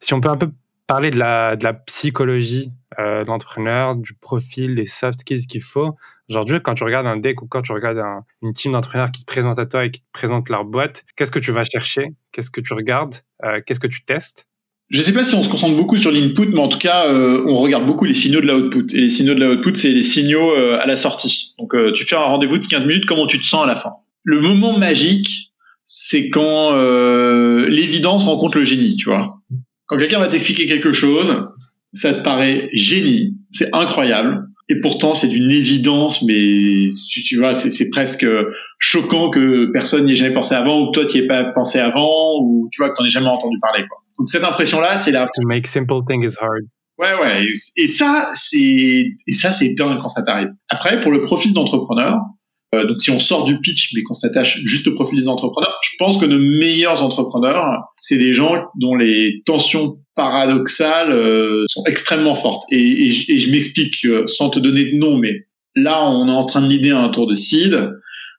Si 0.00 0.14
on 0.14 0.20
peut 0.20 0.30
un 0.30 0.36
peu 0.36 0.50
parler 0.86 1.10
de 1.10 1.18
la, 1.18 1.54
de 1.56 1.64
la 1.64 1.74
psychologie 1.74 2.72
euh, 2.98 3.24
de 3.24 3.28
l'entrepreneur, 3.28 3.96
du 3.96 4.14
profil, 4.14 4.74
des 4.74 4.86
soft 4.86 5.20
skills 5.20 5.46
qu'il 5.46 5.62
faut. 5.62 5.96
Aujourd'hui, 6.28 6.60
quand 6.62 6.74
tu 6.74 6.84
regardes 6.84 7.06
un 7.06 7.16
deck 7.16 7.42
ou 7.42 7.46
quand 7.46 7.62
tu 7.62 7.72
regardes 7.72 8.00
une 8.42 8.52
team 8.52 8.72
d'entrepreneurs 8.72 9.10
qui 9.10 9.20
se 9.20 9.26
présente 9.26 9.58
à 9.58 9.66
toi 9.66 9.84
et 9.84 9.90
qui 9.90 10.00
te 10.00 10.06
présente 10.12 10.48
leur 10.48 10.64
boîte, 10.64 11.04
qu'est-ce 11.16 11.32
que 11.32 11.38
tu 11.38 11.52
vas 11.52 11.64
chercher? 11.64 12.14
Qu'est-ce 12.32 12.50
que 12.50 12.60
tu 12.60 12.72
regardes? 12.72 13.16
Euh, 13.44 13.60
Qu'est-ce 13.64 13.80
que 13.80 13.86
tu 13.86 14.04
testes? 14.04 14.46
Je 14.94 15.00
ne 15.00 15.02
sais 15.02 15.12
pas 15.12 15.24
si 15.24 15.34
on 15.34 15.42
se 15.42 15.48
concentre 15.48 15.76
beaucoup 15.76 15.96
sur 15.96 16.12
l'input, 16.12 16.46
mais 16.46 16.60
en 16.60 16.68
tout 16.68 16.78
cas, 16.78 17.08
euh, 17.08 17.44
on 17.48 17.56
regarde 17.56 17.84
beaucoup 17.84 18.04
les 18.04 18.14
signaux 18.14 18.40
de 18.40 18.46
la 18.46 18.56
output. 18.56 18.86
Et 18.94 19.00
les 19.00 19.10
signaux 19.10 19.34
de 19.34 19.40
la 19.40 19.50
output, 19.50 19.74
c'est 19.74 19.90
les 19.90 20.04
signaux 20.04 20.52
euh, 20.52 20.78
à 20.80 20.86
la 20.86 20.96
sortie. 20.96 21.52
Donc, 21.58 21.74
euh, 21.74 21.90
tu 21.96 22.04
fais 22.04 22.14
un 22.14 22.20
rendez-vous 22.20 22.58
de 22.58 22.66
15 22.66 22.84
minutes, 22.84 23.04
comment 23.04 23.26
tu 23.26 23.40
te 23.40 23.44
sens 23.44 23.64
à 23.64 23.66
la 23.66 23.74
fin? 23.74 23.90
Le 24.22 24.40
moment 24.40 24.78
magique, 24.78 25.52
c'est 25.84 26.30
quand 26.30 26.76
l'évidence 27.66 28.22
rencontre 28.22 28.56
le 28.56 28.62
génie, 28.62 28.96
tu 28.96 29.06
vois. 29.06 29.40
Quand 29.86 29.96
quelqu'un 29.96 30.20
va 30.20 30.28
t'expliquer 30.28 30.66
quelque 30.66 30.92
chose, 30.92 31.50
ça 31.92 32.14
te 32.14 32.22
paraît 32.22 32.70
génie, 32.72 33.34
c'est 33.50 33.74
incroyable. 33.74 34.46
Et 34.68 34.76
pourtant, 34.76 35.16
c'est 35.16 35.26
d'une 35.26 35.50
évidence, 35.50 36.22
mais 36.22 36.90
tu, 37.10 37.24
tu 37.24 37.36
vois, 37.36 37.52
c'est 37.52 37.90
presque 37.90 38.26
choquant 38.78 39.30
que 39.30 39.72
personne 39.72 40.04
n'y 40.04 40.12
ait 40.12 40.16
jamais 40.16 40.32
pensé 40.32 40.54
avant, 40.54 40.80
ou 40.80 40.86
que 40.86 41.00
toi, 41.00 41.04
tu 41.04 41.18
n'y 41.18 41.24
aies 41.24 41.26
pas 41.26 41.44
pensé 41.46 41.80
avant, 41.80 42.40
ou 42.40 42.68
tu 42.72 42.80
vois, 42.80 42.90
que 42.90 42.94
tu 42.96 43.02
n'en 43.02 43.08
aies 43.08 43.10
jamais 43.10 43.28
entendu 43.28 43.58
parler. 43.60 43.84
Quoi. 43.88 44.03
Donc 44.18 44.28
cette 44.28 44.44
impression-là, 44.44 44.96
c'est 44.96 45.10
la. 45.10 45.24
To 45.24 45.48
make 45.48 45.66
simple 45.66 46.00
things 46.08 46.24
is 46.24 46.36
hard. 46.40 46.64
Ouais, 46.98 47.14
ouais. 47.20 47.48
Et 47.76 47.86
ça, 47.86 48.30
c'est 48.34 49.06
et 49.26 49.32
ça, 49.32 49.50
c'est 49.50 49.74
dingue 49.74 49.98
quand 50.00 50.08
ça 50.08 50.22
t'arrive. 50.22 50.50
Après, 50.68 51.00
pour 51.00 51.10
le 51.10 51.20
profil 51.20 51.52
d'entrepreneur, 51.52 52.20
euh, 52.74 52.86
donc 52.86 53.02
si 53.02 53.10
on 53.10 53.20
sort 53.20 53.44
du 53.44 53.60
pitch, 53.60 53.92
mais 53.94 54.02
qu'on 54.02 54.14
s'attache 54.14 54.60
juste 54.64 54.86
au 54.86 54.94
profil 54.94 55.18
des 55.18 55.28
entrepreneurs, 55.28 55.78
je 55.82 55.96
pense 55.98 56.18
que 56.18 56.26
nos 56.26 56.38
meilleurs 56.38 57.02
entrepreneurs, 57.02 57.82
c'est 57.96 58.16
des 58.16 58.32
gens 58.32 58.64
dont 58.76 58.94
les 58.94 59.42
tensions 59.44 59.98
paradoxales 60.14 61.12
euh, 61.12 61.64
sont 61.66 61.84
extrêmement 61.86 62.36
fortes. 62.36 62.62
Et, 62.70 63.06
et, 63.06 63.10
je 63.10 63.50
m'explique 63.50 64.04
euh, 64.04 64.26
sans 64.26 64.50
te 64.50 64.58
donner 64.58 64.92
de 64.92 64.96
nom, 64.96 65.18
mais 65.18 65.46
là, 65.74 66.08
on 66.08 66.28
est 66.28 66.32
en 66.32 66.44
train 66.44 66.62
de 66.62 66.68
l'idée 66.68 66.90
un 66.90 67.08
tour 67.08 67.26
de 67.26 67.34
seed 67.34 67.90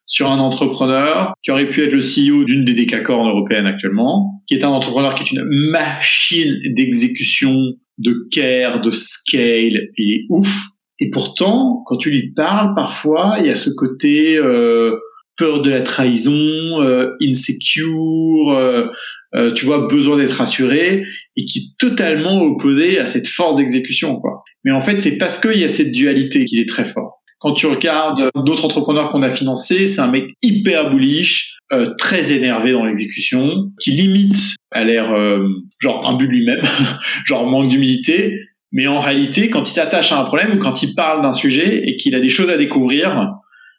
sur 0.06 0.32
un 0.32 0.40
entrepreneur 0.40 1.34
qui 1.44 1.52
aurait 1.52 1.70
pu 1.70 1.84
être 1.84 1.94
le 1.94 2.00
CEO 2.00 2.44
d'une 2.44 2.64
des 2.64 2.74
décacornes 2.74 3.28
européennes 3.28 3.66
actuellement, 3.66 4.42
qui 4.48 4.54
est 4.54 4.64
un 4.64 4.70
entrepreneur 4.70 5.16
qui 5.16 5.24
est 5.24 5.32
une 5.32 5.46
machine 5.72 6.60
d'exécution, 6.74 7.74
de 7.98 8.28
care, 8.32 8.82
de 8.82 8.92
scale, 8.92 9.90
il 9.98 10.14
est 10.14 10.26
ouf. 10.30 10.68
Et 11.00 11.10
pourtant, 11.10 11.84
quand 11.86 11.98
tu 11.98 12.10
lui 12.10 12.32
parles, 12.32 12.74
parfois, 12.76 13.38
il 13.40 13.48
y 13.48 13.50
a 13.50 13.56
ce 13.56 13.70
côté 13.70 14.38
euh, 14.38 14.98
peur 15.38 15.62
de 15.62 15.70
la 15.70 15.82
trahison, 15.82 16.32
euh, 16.34 17.16
insecure, 17.22 18.52
euh, 18.52 18.88
euh, 19.36 19.52
tu 19.54 19.66
vois, 19.66 19.88
besoin 19.88 20.18
d'être 20.18 20.32
rassuré, 20.32 21.06
et 21.36 21.46
qui 21.46 21.60
est 21.60 21.78
totalement 21.78 22.42
opposé 22.42 23.00
à 23.00 23.08
cette 23.08 23.28
force 23.28 23.58
d'exécution. 23.58 24.22
Mais 24.64 24.72
en 24.72 24.82
fait, 24.82 24.98
c'est 24.98 25.18
parce 25.18 25.40
qu'il 25.40 25.60
y 25.60 25.64
a 25.64 25.68
cette 25.68 25.92
dualité 25.92 26.46
qu'il 26.46 26.60
est 26.60 26.70
très 26.70 26.86
fort. 26.86 27.15
Quand 27.46 27.54
tu 27.54 27.68
regardes 27.68 28.32
d'autres 28.36 28.66
entrepreneurs 28.66 29.10
qu'on 29.10 29.22
a 29.22 29.30
financés, 29.30 29.86
c'est 29.86 30.02
un 30.02 30.08
mec 30.08 30.34
hyper 30.42 30.90
bullish, 30.90 31.60
euh, 31.74 31.94
très 31.96 32.34
énervé 32.34 32.72
dans 32.72 32.84
l'exécution, 32.86 33.70
qui 33.80 33.92
limite 33.92 34.56
à 34.72 34.84
l'air 34.84 35.14
euh, 35.14 35.48
genre 35.78 36.10
un 36.10 36.16
but 36.16 36.26
lui-même, 36.26 36.64
genre 37.28 37.46
manque 37.46 37.68
d'humilité. 37.68 38.40
Mais 38.72 38.88
en 38.88 38.98
réalité, 38.98 39.52
quand 39.52 39.70
il 39.70 39.72
s'attache 39.72 40.12
à 40.12 40.20
un 40.20 40.24
problème 40.24 40.58
ou 40.58 40.58
quand 40.58 40.82
il 40.82 40.96
parle 40.96 41.22
d'un 41.22 41.34
sujet 41.34 41.88
et 41.88 41.98
qu'il 41.98 42.16
a 42.16 42.20
des 42.20 42.30
choses 42.30 42.50
à 42.50 42.58
découvrir, 42.58 43.34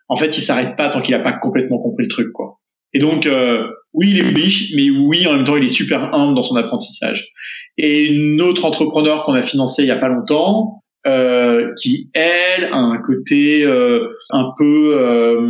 en 0.08 0.14
fait, 0.14 0.38
il 0.38 0.42
s'arrête 0.42 0.76
pas 0.76 0.88
tant 0.88 1.00
qu'il 1.00 1.16
n'a 1.16 1.20
pas 1.20 1.32
complètement 1.32 1.80
compris 1.80 2.04
le 2.04 2.08
truc, 2.08 2.30
quoi. 2.32 2.61
Et 2.92 3.00
donc, 3.00 3.26
euh, 3.26 3.66
oui, 3.94 4.11
il 4.12 4.20
est 4.20 4.32
bullish, 4.32 4.75
mais 4.76 4.90
oui, 4.90 5.26
en 5.26 5.32
même 5.32 5.42
temps, 5.44 5.56
il 5.56 5.64
est 5.64 5.68
super 5.68 6.14
humble 6.14 6.37
dans 6.37 6.44
son 6.44 6.54
apprentissage. 6.54 7.30
Et 7.78 8.04
une 8.04 8.40
autre 8.40 8.64
entrepreneur 8.64 9.25
qu'on 9.25 9.35
a 9.35 9.42
financé 9.42 9.82
il 9.82 9.88
y 9.88 9.90
a 9.90 9.96
pas 9.96 10.06
longtemps, 10.06 10.85
euh, 11.06 11.72
qui 11.80 12.10
elle 12.14 12.64
a 12.64 12.76
un 12.76 12.98
côté 12.98 13.64
euh, 13.64 14.08
un 14.30 14.52
peu 14.58 14.98
euh, 14.98 15.40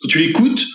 quand 0.00 0.08
tu 0.08 0.18
l'écoutes 0.18 0.66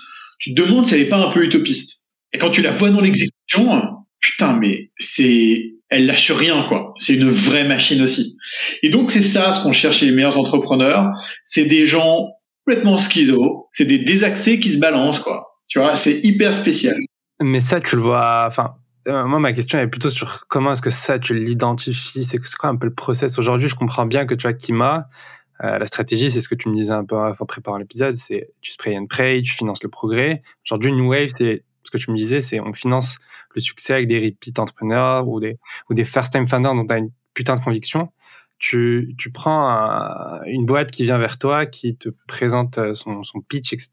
tu 0.42 0.56
te 0.56 0.62
demandes 0.62 0.86
si 0.88 0.96
elle 0.96 1.02
est 1.02 1.10
pas 1.10 1.24
un 1.24 1.32
peu 1.32 1.44
utopiste 1.44 2.08
Et 2.34 2.40
quand 2.40 2.50
tu 2.50 2.64
la 2.64 2.72
vois 2.72 2.90
dans 2.90 3.00
l'exécution, 3.00 3.80
putain, 4.20 4.58
mais 4.60 4.92
c'est, 4.98 5.76
elle 5.90 6.08
lâche 6.08 6.32
rien, 6.32 6.64
quoi. 6.64 6.94
C'est 6.98 7.14
une 7.14 7.30
vraie 7.30 7.64
machine 7.64 8.02
aussi. 8.02 8.36
Et 8.82 8.90
donc, 8.90 9.12
c'est 9.12 9.22
ça 9.22 9.54
ce 9.54 9.62
qu'on 9.62 9.72
cherche 9.72 10.00
chez 10.00 10.08
les 10.08 10.12
meilleurs 10.12 10.40
entrepreneurs. 10.40 11.12
C'est 11.46 11.66
des 11.66 11.86
gens 11.86 12.28
complètement 12.66 12.98
schizo. 12.98 13.68
C'est 13.72 13.86
des 13.86 14.00
désaxés 14.00 14.60
qui 14.60 14.70
se 14.70 14.80
balancent, 14.80 15.20
quoi. 15.20 15.46
Tu 15.68 15.78
vois, 15.78 15.96
c'est 15.96 16.20
hyper 16.24 16.56
spécial. 16.56 16.98
Mais 17.40 17.62
ça, 17.62 17.80
tu 17.80 17.96
le 17.96 18.02
vois, 18.02 18.46
enfin, 18.48 18.74
euh, 19.08 19.26
moi, 19.26 19.40
ma 19.40 19.54
question 19.54 19.80
est 19.80 19.88
plutôt 19.88 20.10
sur 20.10 20.48
comment 20.48 20.74
est-ce 20.74 20.82
que 20.82 20.90
ça, 20.90 21.20
tu 21.20 21.34
l'identifies? 21.34 22.24
C'est 22.24 22.40
quoi 22.58 22.70
un 22.70 22.76
peu 22.76 22.88
le 22.88 22.94
process? 22.94 23.38
Aujourd'hui, 23.40 23.68
je 23.68 23.76
comprends 23.76 24.06
bien 24.06 24.26
que 24.26 24.36
tu 24.36 24.44
vois, 24.44 24.54
Kima, 24.54 25.10
euh, 25.64 25.78
la 25.78 25.88
stratégie, 25.88 26.32
c'est 26.32 26.42
ce 26.42 26.50
que 26.50 26.56
tu 26.56 26.70
me 26.70 26.76
disais 26.76 26.94
un 26.94 27.06
peu 27.06 27.16
en 27.16 27.46
préparant 27.46 27.78
l'épisode, 27.78 28.16
c'est 28.16 28.52
tu 28.62 28.72
spray 28.72 28.98
and 28.98 29.08
pray, 29.08 29.42
tu 29.42 29.54
finances 29.54 29.84
le 29.84 29.90
progrès. 29.90 30.42
Aujourd'hui, 30.66 30.92
New 30.92 31.10
Wave, 31.10 31.30
c'est 31.36 31.64
ce 31.84 31.92
que 31.92 31.98
tu 31.98 32.12
me 32.12 32.18
disais, 32.18 32.42
c'est 32.42 32.60
on 32.60 32.74
finance 32.74 33.18
le 33.54 33.62
succès 33.62 33.94
avec 33.94 34.08
des 34.08 34.24
repeat 34.24 34.60
entrepreneurs 34.60 35.28
ou 35.28 35.40
des, 35.40 35.58
ou 35.90 35.94
des 35.94 36.06
first 36.06 36.32
time 36.32 36.48
founders 36.48 36.74
dont 36.74 36.86
tu 36.86 36.94
as 36.94 36.98
une 36.98 37.12
putain 37.34 37.56
de 37.56 37.64
conviction. 37.64 38.12
Tu, 38.60 39.16
tu 39.18 39.32
prends 39.32 40.40
une 40.46 40.68
boîte 40.68 40.92
qui 40.92 41.04
vient 41.04 41.18
vers 41.18 41.40
toi, 41.40 41.66
qui 41.66 41.96
te 41.96 42.10
présente 42.28 42.78
euh, 42.78 42.94
son, 42.94 43.24
son 43.24 43.42
pitch, 43.42 43.74
etc. 43.74 43.90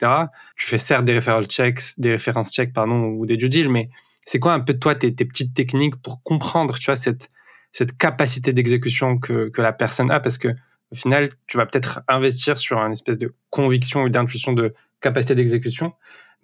Tu 0.56 0.66
fais 0.66 0.76
certes 0.76 1.06
des 1.06 1.16
referral 1.16 1.46
checks, 1.46 1.80
des 1.96 2.10
références 2.10 2.50
checks, 2.50 2.74
pardon, 2.74 3.04
ou 3.04 3.24
des 3.24 3.38
due 3.38 3.48
deals, 3.48 3.70
mais 3.70 3.88
c'est 4.28 4.38
quoi 4.38 4.52
un 4.52 4.60
peu 4.60 4.74
toi 4.74 4.94
tes, 4.94 5.14
tes 5.14 5.24
petites 5.24 5.54
techniques 5.54 5.96
pour 6.02 6.22
comprendre, 6.22 6.78
tu 6.78 6.84
vois, 6.84 6.96
cette, 6.96 7.30
cette 7.72 7.96
capacité 7.96 8.52
d'exécution 8.52 9.18
que, 9.18 9.48
que 9.48 9.62
la 9.62 9.72
personne 9.72 10.10
a? 10.10 10.20
Parce 10.20 10.36
que 10.36 10.48
au 10.92 10.96
final, 10.96 11.30
tu 11.46 11.56
vas 11.56 11.64
peut-être 11.64 12.02
investir 12.08 12.58
sur 12.58 12.76
une 12.78 12.92
espèce 12.92 13.16
de 13.16 13.34
conviction 13.48 14.02
ou 14.02 14.10
d'intuition 14.10 14.52
de 14.52 14.74
capacité 15.00 15.34
d'exécution. 15.34 15.94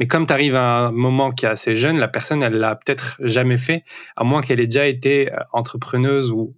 Mais 0.00 0.06
comme 0.06 0.26
tu 0.26 0.32
arrives 0.32 0.56
à 0.56 0.86
un 0.86 0.92
moment 0.92 1.30
qui 1.30 1.44
est 1.44 1.48
assez 1.50 1.76
jeune, 1.76 1.98
la 1.98 2.08
personne, 2.08 2.42
elle 2.42 2.54
l'a 2.54 2.74
peut-être 2.74 3.18
jamais 3.20 3.58
fait, 3.58 3.84
à 4.16 4.24
moins 4.24 4.40
qu'elle 4.40 4.60
ait 4.60 4.66
déjà 4.66 4.86
été 4.86 5.30
euh, 5.30 5.36
entrepreneuse 5.52 6.30
ou 6.30 6.56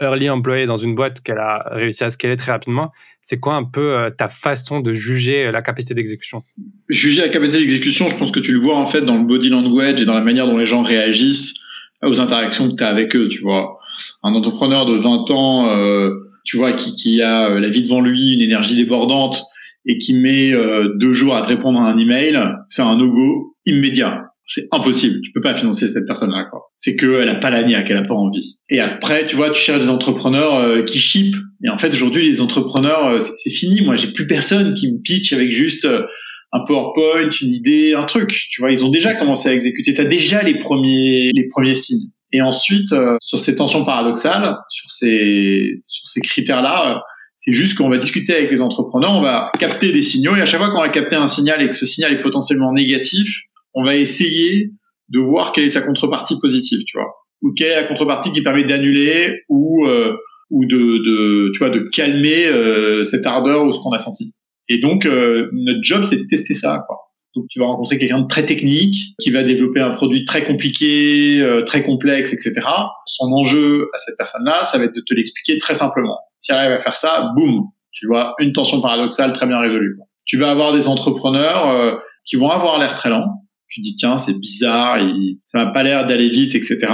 early 0.00 0.28
employée 0.28 0.66
dans 0.66 0.76
une 0.76 0.94
boîte 0.94 1.20
qu'elle 1.20 1.38
a 1.38 1.68
réussi 1.72 2.04
à 2.04 2.10
scaler 2.10 2.36
très 2.36 2.52
rapidement. 2.52 2.90
C'est 3.22 3.38
quoi 3.38 3.54
un 3.54 3.64
peu 3.64 3.94
euh, 3.94 4.10
ta 4.10 4.28
façon 4.28 4.80
de 4.80 4.92
juger 4.92 5.46
euh, 5.46 5.52
la 5.52 5.62
capacité 5.62 5.94
d'exécution? 5.94 6.42
Juger 6.88 7.22
la 7.22 7.28
capacité 7.28 7.60
d'exécution, 7.60 8.08
je 8.08 8.16
pense 8.16 8.32
que 8.32 8.40
tu 8.40 8.52
le 8.52 8.58
vois 8.58 8.76
en 8.76 8.86
fait 8.86 9.02
dans 9.02 9.16
le 9.16 9.24
body 9.24 9.50
language 9.50 10.00
et 10.00 10.04
dans 10.04 10.14
la 10.14 10.22
manière 10.22 10.46
dont 10.46 10.58
les 10.58 10.66
gens 10.66 10.82
réagissent 10.82 11.54
aux 12.02 12.18
interactions 12.18 12.70
que 12.70 12.76
tu 12.76 12.82
as 12.82 12.88
avec 12.88 13.14
eux, 13.14 13.28
tu 13.28 13.40
vois. 13.40 13.78
Un 14.22 14.32
entrepreneur 14.34 14.86
de 14.86 14.96
20 14.96 15.30
ans, 15.30 15.68
euh, 15.68 16.10
tu 16.44 16.56
vois, 16.56 16.72
qui, 16.72 16.94
qui, 16.96 17.20
a 17.20 17.60
la 17.60 17.68
vie 17.68 17.82
devant 17.82 18.00
lui, 18.00 18.32
une 18.32 18.40
énergie 18.40 18.74
débordante 18.74 19.42
et 19.84 19.98
qui 19.98 20.14
met 20.14 20.52
deux 20.96 21.12
jours 21.12 21.36
à 21.36 21.42
te 21.42 21.48
répondre 21.48 21.78
à 21.80 21.90
un 21.90 21.98
email, 21.98 22.38
c'est 22.68 22.82
un 22.82 22.96
no-go 22.96 23.54
immédiat 23.66 24.29
c'est 24.52 24.66
impossible. 24.72 25.20
Tu 25.22 25.30
peux 25.30 25.40
pas 25.40 25.54
financer 25.54 25.86
cette 25.86 26.06
personne-là, 26.06 26.44
quoi. 26.50 26.72
C'est 26.76 26.96
qu'elle 26.96 27.28
a 27.28 27.36
pas 27.36 27.50
la 27.50 27.62
niaque, 27.62 27.88
elle 27.88 27.98
a 27.98 28.02
pas 28.02 28.14
envie. 28.14 28.58
Et 28.68 28.80
après, 28.80 29.26
tu 29.26 29.36
vois, 29.36 29.50
tu 29.50 29.60
cherches 29.60 29.80
des 29.80 29.88
entrepreneurs 29.88 30.56
euh, 30.56 30.82
qui 30.82 30.98
ship. 30.98 31.36
Et 31.64 31.68
en 31.68 31.78
fait, 31.78 31.94
aujourd'hui, 31.94 32.28
les 32.28 32.40
entrepreneurs, 32.40 33.06
euh, 33.06 33.18
c'est 33.20 33.50
fini. 33.50 33.82
Moi, 33.82 33.94
j'ai 33.94 34.08
plus 34.08 34.26
personne 34.26 34.74
qui 34.74 34.92
me 34.92 34.98
pitch 34.98 35.32
avec 35.32 35.52
juste 35.52 35.84
euh, 35.84 36.04
un 36.50 36.64
PowerPoint, 36.66 37.30
une 37.40 37.50
idée, 37.50 37.94
un 37.94 38.04
truc. 38.04 38.48
Tu 38.50 38.60
vois, 38.60 38.72
ils 38.72 38.84
ont 38.84 38.90
déjà 38.90 39.14
commencé 39.14 39.48
à 39.48 39.54
exécuter. 39.54 39.94
Tu 39.94 40.00
as 40.00 40.04
déjà 40.04 40.42
les 40.42 40.58
premiers, 40.58 41.30
les 41.32 41.46
premiers 41.48 41.76
signes. 41.76 42.10
Et 42.32 42.42
ensuite, 42.42 42.94
sur 43.20 43.40
ces 43.40 43.56
tensions 43.56 43.84
paradoxales, 43.84 44.56
sur 44.68 44.90
ces, 44.90 45.82
sur 45.86 46.06
ces 46.06 46.20
critères-là, 46.20 47.02
c'est 47.34 47.52
juste 47.52 47.76
qu'on 47.76 47.88
va 47.88 47.98
discuter 47.98 48.34
avec 48.34 48.50
les 48.52 48.60
entrepreneurs, 48.60 49.12
on 49.12 49.20
va 49.20 49.50
capter 49.58 49.90
des 49.90 50.02
signaux, 50.02 50.36
et 50.36 50.42
à 50.42 50.44
chaque 50.44 50.60
fois 50.60 50.70
qu'on 50.70 50.80
va 50.80 50.90
capter 50.90 51.16
un 51.16 51.26
signal 51.26 51.60
et 51.60 51.68
que 51.68 51.74
ce 51.74 51.86
signal 51.86 52.12
est 52.12 52.20
potentiellement 52.20 52.72
négatif, 52.72 53.46
on 53.74 53.84
va 53.84 53.96
essayer 53.96 54.72
de 55.10 55.18
voir 55.18 55.52
quelle 55.52 55.64
est 55.64 55.70
sa 55.70 55.82
contrepartie 55.82 56.38
positive, 56.40 56.80
tu 56.86 56.96
vois, 56.96 57.08
ou 57.42 57.52
quelle 57.52 57.72
est 57.72 57.76
la 57.76 57.84
contrepartie 57.84 58.32
qui 58.32 58.42
permet 58.42 58.64
d'annuler 58.64 59.42
ou 59.48 59.86
euh, 59.86 60.16
ou 60.50 60.64
de, 60.64 60.76
de, 60.76 61.52
tu 61.52 61.58
vois, 61.60 61.70
de 61.70 61.78
calmer 61.78 62.46
euh, 62.46 63.04
cette 63.04 63.24
ardeur 63.26 63.64
ou 63.64 63.72
ce 63.72 63.78
qu'on 63.78 63.92
a 63.92 63.98
senti. 63.98 64.32
Et 64.68 64.78
donc 64.78 65.06
euh, 65.06 65.48
notre 65.52 65.80
job 65.82 66.04
c'est 66.04 66.16
de 66.16 66.26
tester 66.28 66.54
ça, 66.54 66.84
quoi. 66.86 66.98
Donc 67.36 67.44
tu 67.48 67.60
vas 67.60 67.66
rencontrer 67.66 67.96
quelqu'un 67.96 68.20
de 68.20 68.26
très 68.26 68.44
technique 68.44 69.14
qui 69.20 69.30
va 69.30 69.44
développer 69.44 69.78
un 69.78 69.90
produit 69.90 70.24
très 70.24 70.42
compliqué, 70.42 71.46
très 71.64 71.84
complexe, 71.84 72.32
etc. 72.32 72.66
Son 73.06 73.26
enjeu 73.32 73.88
à 73.94 73.98
cette 73.98 74.16
personne-là, 74.18 74.64
ça 74.64 74.78
va 74.78 74.84
être 74.84 74.94
de 74.96 75.00
te 75.00 75.14
l'expliquer 75.14 75.56
très 75.58 75.76
simplement. 75.76 76.18
Si 76.40 76.50
elle 76.50 76.58
arrive 76.58 76.72
à 76.72 76.78
faire 76.78 76.96
ça, 76.96 77.30
boum, 77.36 77.66
tu 77.92 78.08
vois, 78.08 78.34
une 78.40 78.52
tension 78.52 78.80
paradoxale 78.80 79.32
très 79.32 79.46
bien 79.46 79.60
résolue. 79.60 79.96
Tu 80.26 80.38
vas 80.38 80.50
avoir 80.50 80.72
des 80.72 80.88
entrepreneurs 80.88 82.00
qui 82.24 82.34
vont 82.34 82.50
avoir 82.50 82.80
l'air 82.80 82.94
très 82.94 83.10
lents, 83.10 83.39
tu 83.70 83.80
dis 83.80 83.96
tiens 83.96 84.18
c'est 84.18 84.38
bizarre, 84.38 84.98
ça 85.44 85.58
n'a 85.58 85.66
pas 85.66 85.82
l'air 85.82 86.06
d'aller 86.06 86.28
vite, 86.28 86.54
etc. 86.54 86.86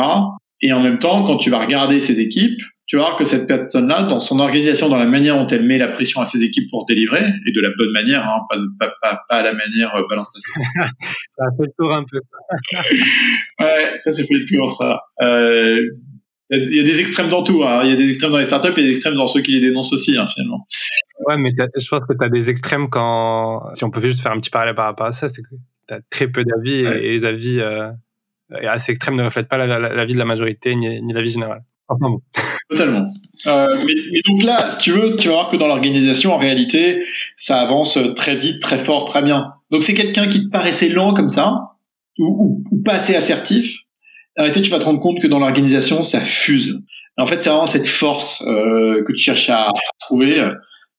Et 0.62 0.72
en 0.72 0.80
même 0.80 0.98
temps, 0.98 1.24
quand 1.24 1.36
tu 1.36 1.50
vas 1.50 1.58
regarder 1.58 2.00
ces 2.00 2.20
équipes, 2.20 2.60
tu 2.86 2.96
vas 2.96 3.02
voir 3.02 3.16
que 3.16 3.24
cette 3.24 3.48
personne-là, 3.48 4.04
dans 4.04 4.20
son 4.20 4.38
organisation, 4.38 4.88
dans 4.88 4.96
la 4.96 5.06
manière 5.06 5.36
dont 5.36 5.46
elle 5.48 5.64
met 5.64 5.76
la 5.76 5.88
pression 5.88 6.20
à 6.20 6.24
ses 6.24 6.44
équipes 6.44 6.70
pour 6.70 6.84
délivrer, 6.86 7.24
et 7.46 7.52
de 7.52 7.60
la 7.60 7.70
bonne 7.76 7.90
manière, 7.90 8.22
hein, 8.22 8.42
pas, 8.48 8.56
pas, 8.78 8.94
pas, 9.02 9.20
pas, 9.28 9.36
à 9.38 9.42
la 9.42 9.54
manière 9.54 9.94
euh, 9.96 10.02
balance 10.08 10.32
Ça 11.36 11.44
a 11.44 11.50
fait 11.56 11.64
le 11.64 11.72
tour 11.76 11.92
un 11.92 12.04
peu. 12.04 12.20
ouais, 13.64 13.98
ça 13.98 14.12
s'est 14.12 14.24
fait 14.24 14.34
le 14.34 14.44
tour, 14.44 14.70
ça. 14.70 15.00
Euh, 15.20 15.82
il 16.50 16.76
y, 16.76 16.80
a 16.80 16.84
des 16.84 17.00
extrêmes 17.00 17.28
dans 17.28 17.42
tout. 17.42 17.64
Hein. 17.64 17.80
Il 17.82 17.90
y 17.90 17.92
a 17.92 17.96
des 17.96 18.08
extrêmes 18.08 18.30
dans 18.30 18.38
les 18.38 18.44
startups 18.44 18.70
et 18.76 18.82
des 18.84 18.90
extrêmes 18.90 19.16
dans 19.16 19.26
ceux 19.26 19.40
qui 19.40 19.50
les 19.50 19.60
dénoncent 19.60 19.92
aussi, 19.92 20.16
hein, 20.16 20.28
finalement. 20.28 20.64
Ouais, 21.26 21.36
mais 21.36 21.50
je 21.50 21.88
pense 21.88 22.02
que 22.02 22.16
tu 22.16 22.24
as 22.24 22.28
des 22.28 22.50
extrêmes 22.50 22.88
quand. 22.88 23.74
Si 23.74 23.82
on 23.82 23.90
peut 23.90 24.00
juste 24.00 24.20
faire 24.20 24.30
un 24.30 24.38
petit 24.38 24.50
parallèle 24.50 24.76
par 24.76 24.84
rapport 24.84 25.06
à 25.06 25.12
ça, 25.12 25.28
c'est 25.28 25.42
que 25.42 25.56
as 25.94 26.00
très 26.10 26.28
peu 26.28 26.44
d'avis 26.44 26.80
et, 26.80 27.12
les 27.12 27.24
avis 27.24 27.60
euh, 27.60 27.90
assez 28.50 28.92
extrêmes 28.92 29.16
ne 29.16 29.22
reflètent 29.22 29.48
pas 29.48 29.58
la, 29.58 30.04
vie 30.04 30.14
de 30.14 30.18
la 30.18 30.24
majorité 30.24 30.74
ni, 30.74 31.02
ni 31.02 31.12
la 31.12 31.22
vie 31.22 31.30
générale. 31.30 31.62
Enfin 31.88 32.10
bon. 32.10 32.20
Totalement. 32.70 33.12
Euh, 33.46 33.82
mais, 33.86 33.94
mais, 34.12 34.20
donc 34.28 34.42
là, 34.42 34.70
si 34.70 34.78
tu 34.78 34.90
veux, 34.92 35.16
tu 35.16 35.28
vas 35.28 35.34
voir 35.34 35.48
que 35.48 35.56
dans 35.56 35.68
l'organisation, 35.68 36.32
en 36.32 36.38
réalité, 36.38 37.04
ça 37.36 37.60
avance 37.60 37.98
très 38.16 38.34
vite, 38.34 38.60
très 38.60 38.78
fort, 38.78 39.04
très 39.04 39.22
bien. 39.22 39.52
Donc 39.70 39.82
c'est 39.82 39.94
quelqu'un 39.94 40.26
qui 40.26 40.44
te 40.44 40.50
paraissait 40.50 40.88
lent 40.88 41.14
comme 41.14 41.28
ça, 41.28 41.76
ou, 42.18 42.64
ou, 42.70 42.82
pas 42.82 42.94
assez 42.94 43.14
assertif. 43.14 43.78
En 44.36 44.42
réalité, 44.42 44.62
tu 44.62 44.70
vas 44.70 44.78
te 44.78 44.84
rendre 44.84 45.00
compte 45.00 45.20
que 45.20 45.28
dans 45.28 45.38
l'organisation, 45.38 46.02
ça 46.02 46.20
fuse. 46.20 46.80
En 47.18 47.26
fait, 47.26 47.40
c'est 47.40 47.48
vraiment 47.48 47.66
cette 47.66 47.86
force 47.86 48.42
euh, 48.46 49.02
que 49.04 49.12
tu 49.12 49.18
cherches 49.18 49.48
à, 49.48 49.72
trouver 50.00 50.42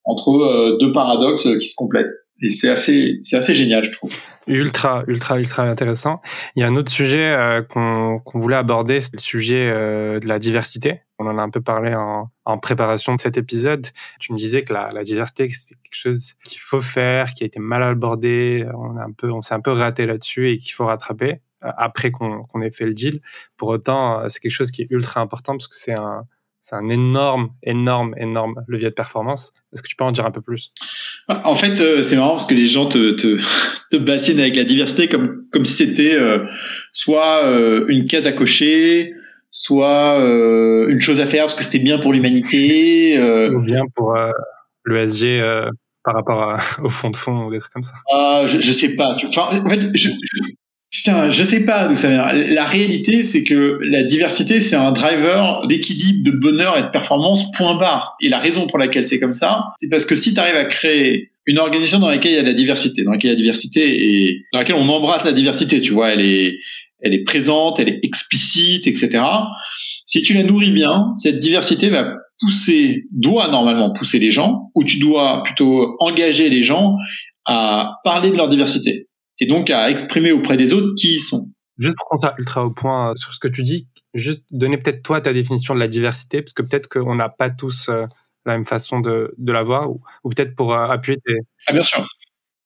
entre 0.06 0.32
euh, 0.32 0.78
deux 0.80 0.92
paradoxes 0.92 1.48
qui 1.60 1.68
se 1.68 1.76
complètent. 1.76 2.12
Et 2.42 2.50
c'est 2.50 2.70
assez, 2.70 3.20
c'est 3.24 3.38
assez 3.38 3.54
génial, 3.54 3.84
je 3.84 3.92
trouve. 3.92 4.16
Ultra, 4.48 5.04
ultra, 5.08 5.40
ultra 5.40 5.64
intéressant. 5.64 6.22
Il 6.56 6.62
y 6.62 6.64
a 6.64 6.68
un 6.68 6.76
autre 6.76 6.92
sujet 6.92 7.34
euh, 7.36 7.62
qu'on 7.62 8.22
voulait 8.34 8.56
aborder, 8.56 9.02
c'est 9.02 9.14
le 9.14 9.20
sujet 9.20 9.70
euh, 9.70 10.20
de 10.20 10.28
la 10.28 10.40
diversité. 10.40 11.02
On 11.20 11.28
en 11.28 11.38
a 11.38 11.42
un 11.42 11.50
peu 11.50 11.62
parlé 11.62 11.94
en, 11.94 12.30
en 12.46 12.58
préparation 12.58 13.16
de 13.16 13.20
cet 13.20 13.38
épisode. 13.38 13.88
Tu 14.20 14.32
me 14.32 14.38
disais 14.38 14.64
que 14.64 14.74
la, 14.74 14.92
la 14.94 15.04
diversité, 15.04 15.50
c'est 15.50 15.76
quelque 15.76 15.92
chose 15.92 16.36
qu'il 16.46 16.60
faut 16.60 16.82
faire, 16.82 17.34
qui 17.34 17.44
a 17.44 17.48
été 17.48 17.60
mal 17.60 17.84
abordé. 17.84 18.66
On 18.74 18.98
a 18.98 19.04
un 19.04 19.12
peu, 19.12 19.32
on 19.32 19.42
s'est 19.42 19.54
un 19.54 19.62
peu 19.62 19.72
raté 19.72 20.06
là-dessus 20.06 20.52
et 20.52 20.58
qu'il 20.60 20.72
faut 20.72 20.86
rattraper 20.86 21.42
euh, 21.66 21.72
après 21.78 22.12
qu'on 22.12 22.44
qu'on 22.44 22.62
ait 22.62 22.72
fait 22.72 22.86
le 22.86 22.94
deal. 22.94 23.20
Pour 23.58 23.70
autant, 23.70 24.30
c'est 24.30 24.40
quelque 24.40 24.52
chose 24.52 24.72
qui 24.72 24.84
est 24.84 24.88
ultra 24.92 25.20
important 25.20 25.54
parce 25.54 25.68
que 25.68 25.76
c'est 25.76 25.94
un, 25.94 26.26
c'est 26.68 26.76
un 26.76 26.90
énorme, 26.90 27.52
énorme, 27.64 28.14
énorme 28.18 28.56
levier 28.68 28.90
de 28.90 28.94
performance. 28.94 29.54
Est-ce 29.72 29.82
que 29.82 29.88
tu 29.88 29.96
peux 29.96 30.04
en 30.04 30.12
dire 30.12 30.26
un 30.26 30.32
peu 30.32 30.42
plus? 30.42 30.74
En 31.30 31.56
fait, 31.56 31.80
euh, 31.80 32.02
c'est 32.02 32.18
marrant 32.18 32.32
parce 32.32 32.46
que 32.46 32.56
les 32.56 32.66
gens 32.66 32.88
te, 32.88 33.12
te, 33.12 33.40
te 33.92 33.96
bassinent 33.96 34.42
avec 34.42 34.58
la 34.58 34.66
diversité 34.66 35.08
comme, 35.08 35.46
comme 35.54 35.64
si 35.64 35.76
c'était 35.76 36.16
euh, 36.16 36.46
soit 36.92 37.46
euh, 37.46 37.86
une 37.88 38.06
case 38.06 38.28
à 38.28 38.34
cocher, 38.34 39.14
soit 39.50 40.18
une 40.90 41.00
chose 41.00 41.22
à 41.22 41.26
faire 41.26 41.46
parce 41.46 41.56
que 41.56 41.64
c'était 41.64 41.80
bien 41.80 42.00
pour 42.00 42.12
l'humanité. 42.12 43.18
Ou 43.50 43.62
bien 43.62 43.84
pour 43.96 44.18
l'ESG 44.86 45.42
par 46.04 46.16
rapport 46.16 46.58
au 46.84 46.90
fond 46.90 47.12
de 47.12 47.16
fond 47.16 47.46
ou 47.46 47.52
des 47.52 47.60
trucs 47.60 47.72
comme 47.72 47.86
ça. 47.86 47.96
Ah, 48.12 48.44
je, 48.46 48.60
je 48.60 48.72
sais 48.74 48.94
pas. 48.96 49.16
Enfin, 49.26 49.58
en 49.58 49.70
fait, 49.70 49.90
je, 49.94 50.10
Putain, 50.98 51.30
je 51.30 51.44
sais 51.44 51.64
pas 51.64 51.88
d'où 51.88 51.96
ça 51.96 52.10
vient. 52.10 52.34
La 52.34 52.66
réalité, 52.66 53.22
c'est 53.22 53.44
que 53.44 53.78
la 53.84 54.02
diversité, 54.02 54.60
c'est 54.60 54.76
un 54.76 54.92
driver 54.92 55.68
d'équilibre, 55.68 56.24
de 56.24 56.32
bonheur 56.32 56.76
et 56.76 56.82
de 56.82 56.88
performance, 56.88 57.52
point 57.52 57.76
barre. 57.76 58.16
Et 58.20 58.30
la 58.30 58.40
raison 58.40 58.66
pour 58.66 58.80
laquelle 58.80 59.04
c'est 59.04 59.20
comme 59.20 59.36
ça, 59.36 59.66
c'est 59.78 59.90
parce 59.90 60.06
que 60.06 60.16
si 60.16 60.34
tu 60.34 60.40
arrives 60.40 60.56
à 60.56 60.66
créer 60.66 61.30
une 61.46 61.60
organisation 61.60 62.00
dans 62.00 62.10
laquelle 62.10 62.32
il 62.32 62.36
y 62.36 62.40
a 62.40 62.42
de 62.42 62.48
la 62.48 62.56
diversité, 62.56 63.04
dans 63.04 63.12
laquelle 63.12 63.30
il 63.30 63.34
y 63.34 63.36
a 63.36 63.36
la 63.36 63.42
diversité 63.42 63.82
et 63.84 64.42
dans 64.52 64.58
laquelle 64.58 64.76
on 64.76 64.90
embrasse 64.90 65.24
la 65.24 65.34
diversité, 65.34 65.82
tu 65.82 65.92
vois, 65.92 66.14
elle 66.14 66.22
est, 66.22 66.58
elle 67.02 67.14
est 67.14 67.24
présente, 67.24 67.80
elle 67.80 67.90
est 67.90 68.00
explicite, 68.02 68.88
etc. 68.88 69.24
Si 70.08 70.24
tu 70.24 70.34
la 70.34 70.42
nourris 70.42 70.72
bien, 70.72 71.12
cette 71.14 71.38
diversité 71.38 71.90
va 71.90 72.16
pousser, 72.40 73.04
doit 73.12 73.50
normalement 73.50 73.94
pousser 73.94 74.18
les 74.18 74.32
gens, 74.32 74.72
ou 74.74 74.84
tu 74.84 74.98
dois 74.98 75.44
plutôt 75.44 75.96
engager 76.00 76.50
les 76.50 76.64
gens 76.64 76.96
à 77.46 78.00
parler 78.04 78.32
de 78.32 78.36
leur 78.36 78.50
diversité 78.50 79.07
et 79.40 79.46
donc 79.46 79.70
à 79.70 79.90
exprimer 79.90 80.32
auprès 80.32 80.58
des 80.58 80.74
autres 80.74 80.94
qui 80.96 81.16
ils 81.16 81.20
sont. 81.20 81.50
Juste 81.78 81.96
pour 81.98 82.08
qu'on 82.10 82.20
soit 82.20 82.36
ultra 82.40 82.66
au 82.66 82.72
point 82.72 83.12
euh, 83.12 83.16
sur 83.16 83.34
ce 83.34 83.40
que 83.40 83.48
tu 83.48 83.62
dis, 83.62 83.88
juste 84.14 84.44
donner 84.50 84.78
peut-être 84.78 85.04
toi 85.04 85.22
ta 85.22 85.32
définition 85.32 85.76
de 85.76 85.80
la 85.80 85.88
diversité, 85.88 86.42
parce 86.42 86.54
que 86.54 86.64
peut-être 86.64 86.88
qu'on 86.88 87.16
n'a 87.16 87.30
pas 87.30 87.50
tous 87.52 87.90
euh, 87.90 88.06
la 88.46 88.54
même 88.54 88.66
façon 88.66 89.00
de, 89.00 89.34
de 89.38 89.52
la 89.52 89.62
voir, 89.62 89.92
ou, 89.92 90.02
ou 90.24 90.30
peut-être 90.30 90.56
pour 90.56 90.74
euh, 90.74 90.88
appuyer 90.88 91.20
tes... 91.24 91.36
Ah 91.68 91.74
bien 91.74 91.84
sûr. 91.84 92.08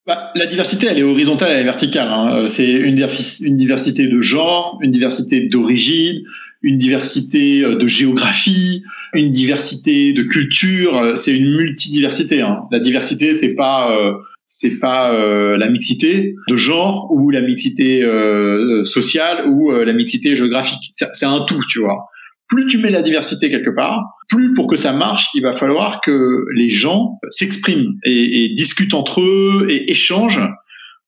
bah, 0.07 0.31
la 0.35 0.47
diversité, 0.47 0.87
elle 0.87 0.99
est 0.99 1.03
horizontale, 1.03 1.51
elle 1.51 1.59
est 1.59 1.65
verticale. 1.65 2.07
Hein. 2.07 2.47
C'est 2.47 2.71
une, 2.71 2.97
une, 3.41 3.57
diversité 3.57 4.07
de 4.07 4.21
genre, 4.21 4.79
une 4.81 4.91
diversité 4.91 5.41
d'origine, 5.49 6.23
une 6.61 6.77
diversité 6.77 7.63
de 7.63 7.87
géographie, 7.87 8.85
une 9.13 9.29
diversité 9.29 10.13
de 10.13 10.23
culture. 10.23 11.17
C'est 11.17 11.35
une 11.35 11.53
multidiversité. 11.53 12.41
Hein. 12.41 12.63
La 12.71 12.79
diversité, 12.79 13.33
c'est 13.33 13.55
pas 13.55 13.91
euh, 13.91 14.13
c'est 14.53 14.79
pas 14.79 15.13
euh, 15.13 15.57
la 15.57 15.69
mixité 15.69 16.35
de 16.49 16.57
genre 16.57 17.07
ou 17.09 17.29
la 17.31 17.41
mixité 17.41 18.03
euh, 18.03 18.83
sociale 18.83 19.47
ou 19.47 19.71
la 19.71 19.93
mixité 19.93 20.35
géographique. 20.35 20.89
C'est 20.91 21.25
un 21.25 21.39
tout, 21.41 21.61
tu 21.69 21.79
vois 21.79 22.05
plus 22.51 22.67
tu 22.67 22.77
mets 22.77 22.89
la 22.89 23.01
diversité 23.01 23.49
quelque 23.49 23.69
part, 23.69 24.03
plus 24.27 24.53
pour 24.53 24.67
que 24.67 24.75
ça 24.75 24.91
marche, 24.91 25.29
il 25.33 25.41
va 25.41 25.53
falloir 25.53 26.01
que 26.01 26.43
les 26.53 26.67
gens 26.67 27.17
s'expriment 27.29 27.93
et, 28.03 28.49
discutent 28.49 28.93
entre 28.93 29.21
eux 29.21 29.67
et 29.69 29.89
échangent 29.89 30.41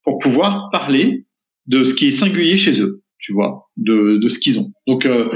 pour 0.03 0.19
pouvoir 0.19 0.69
parler 0.71 1.25
de 1.67 1.83
ce 1.83 1.93
qui 1.93 2.07
est 2.07 2.11
singulier 2.11 2.57
chez 2.57 2.81
eux, 2.81 3.03
tu 3.19 3.33
vois, 3.33 3.69
de, 3.75 4.25
ce 4.29 4.39
qu'ils 4.39 4.57
ont. 4.57 4.71
Donc, 4.87 5.05
euh, 5.05 5.27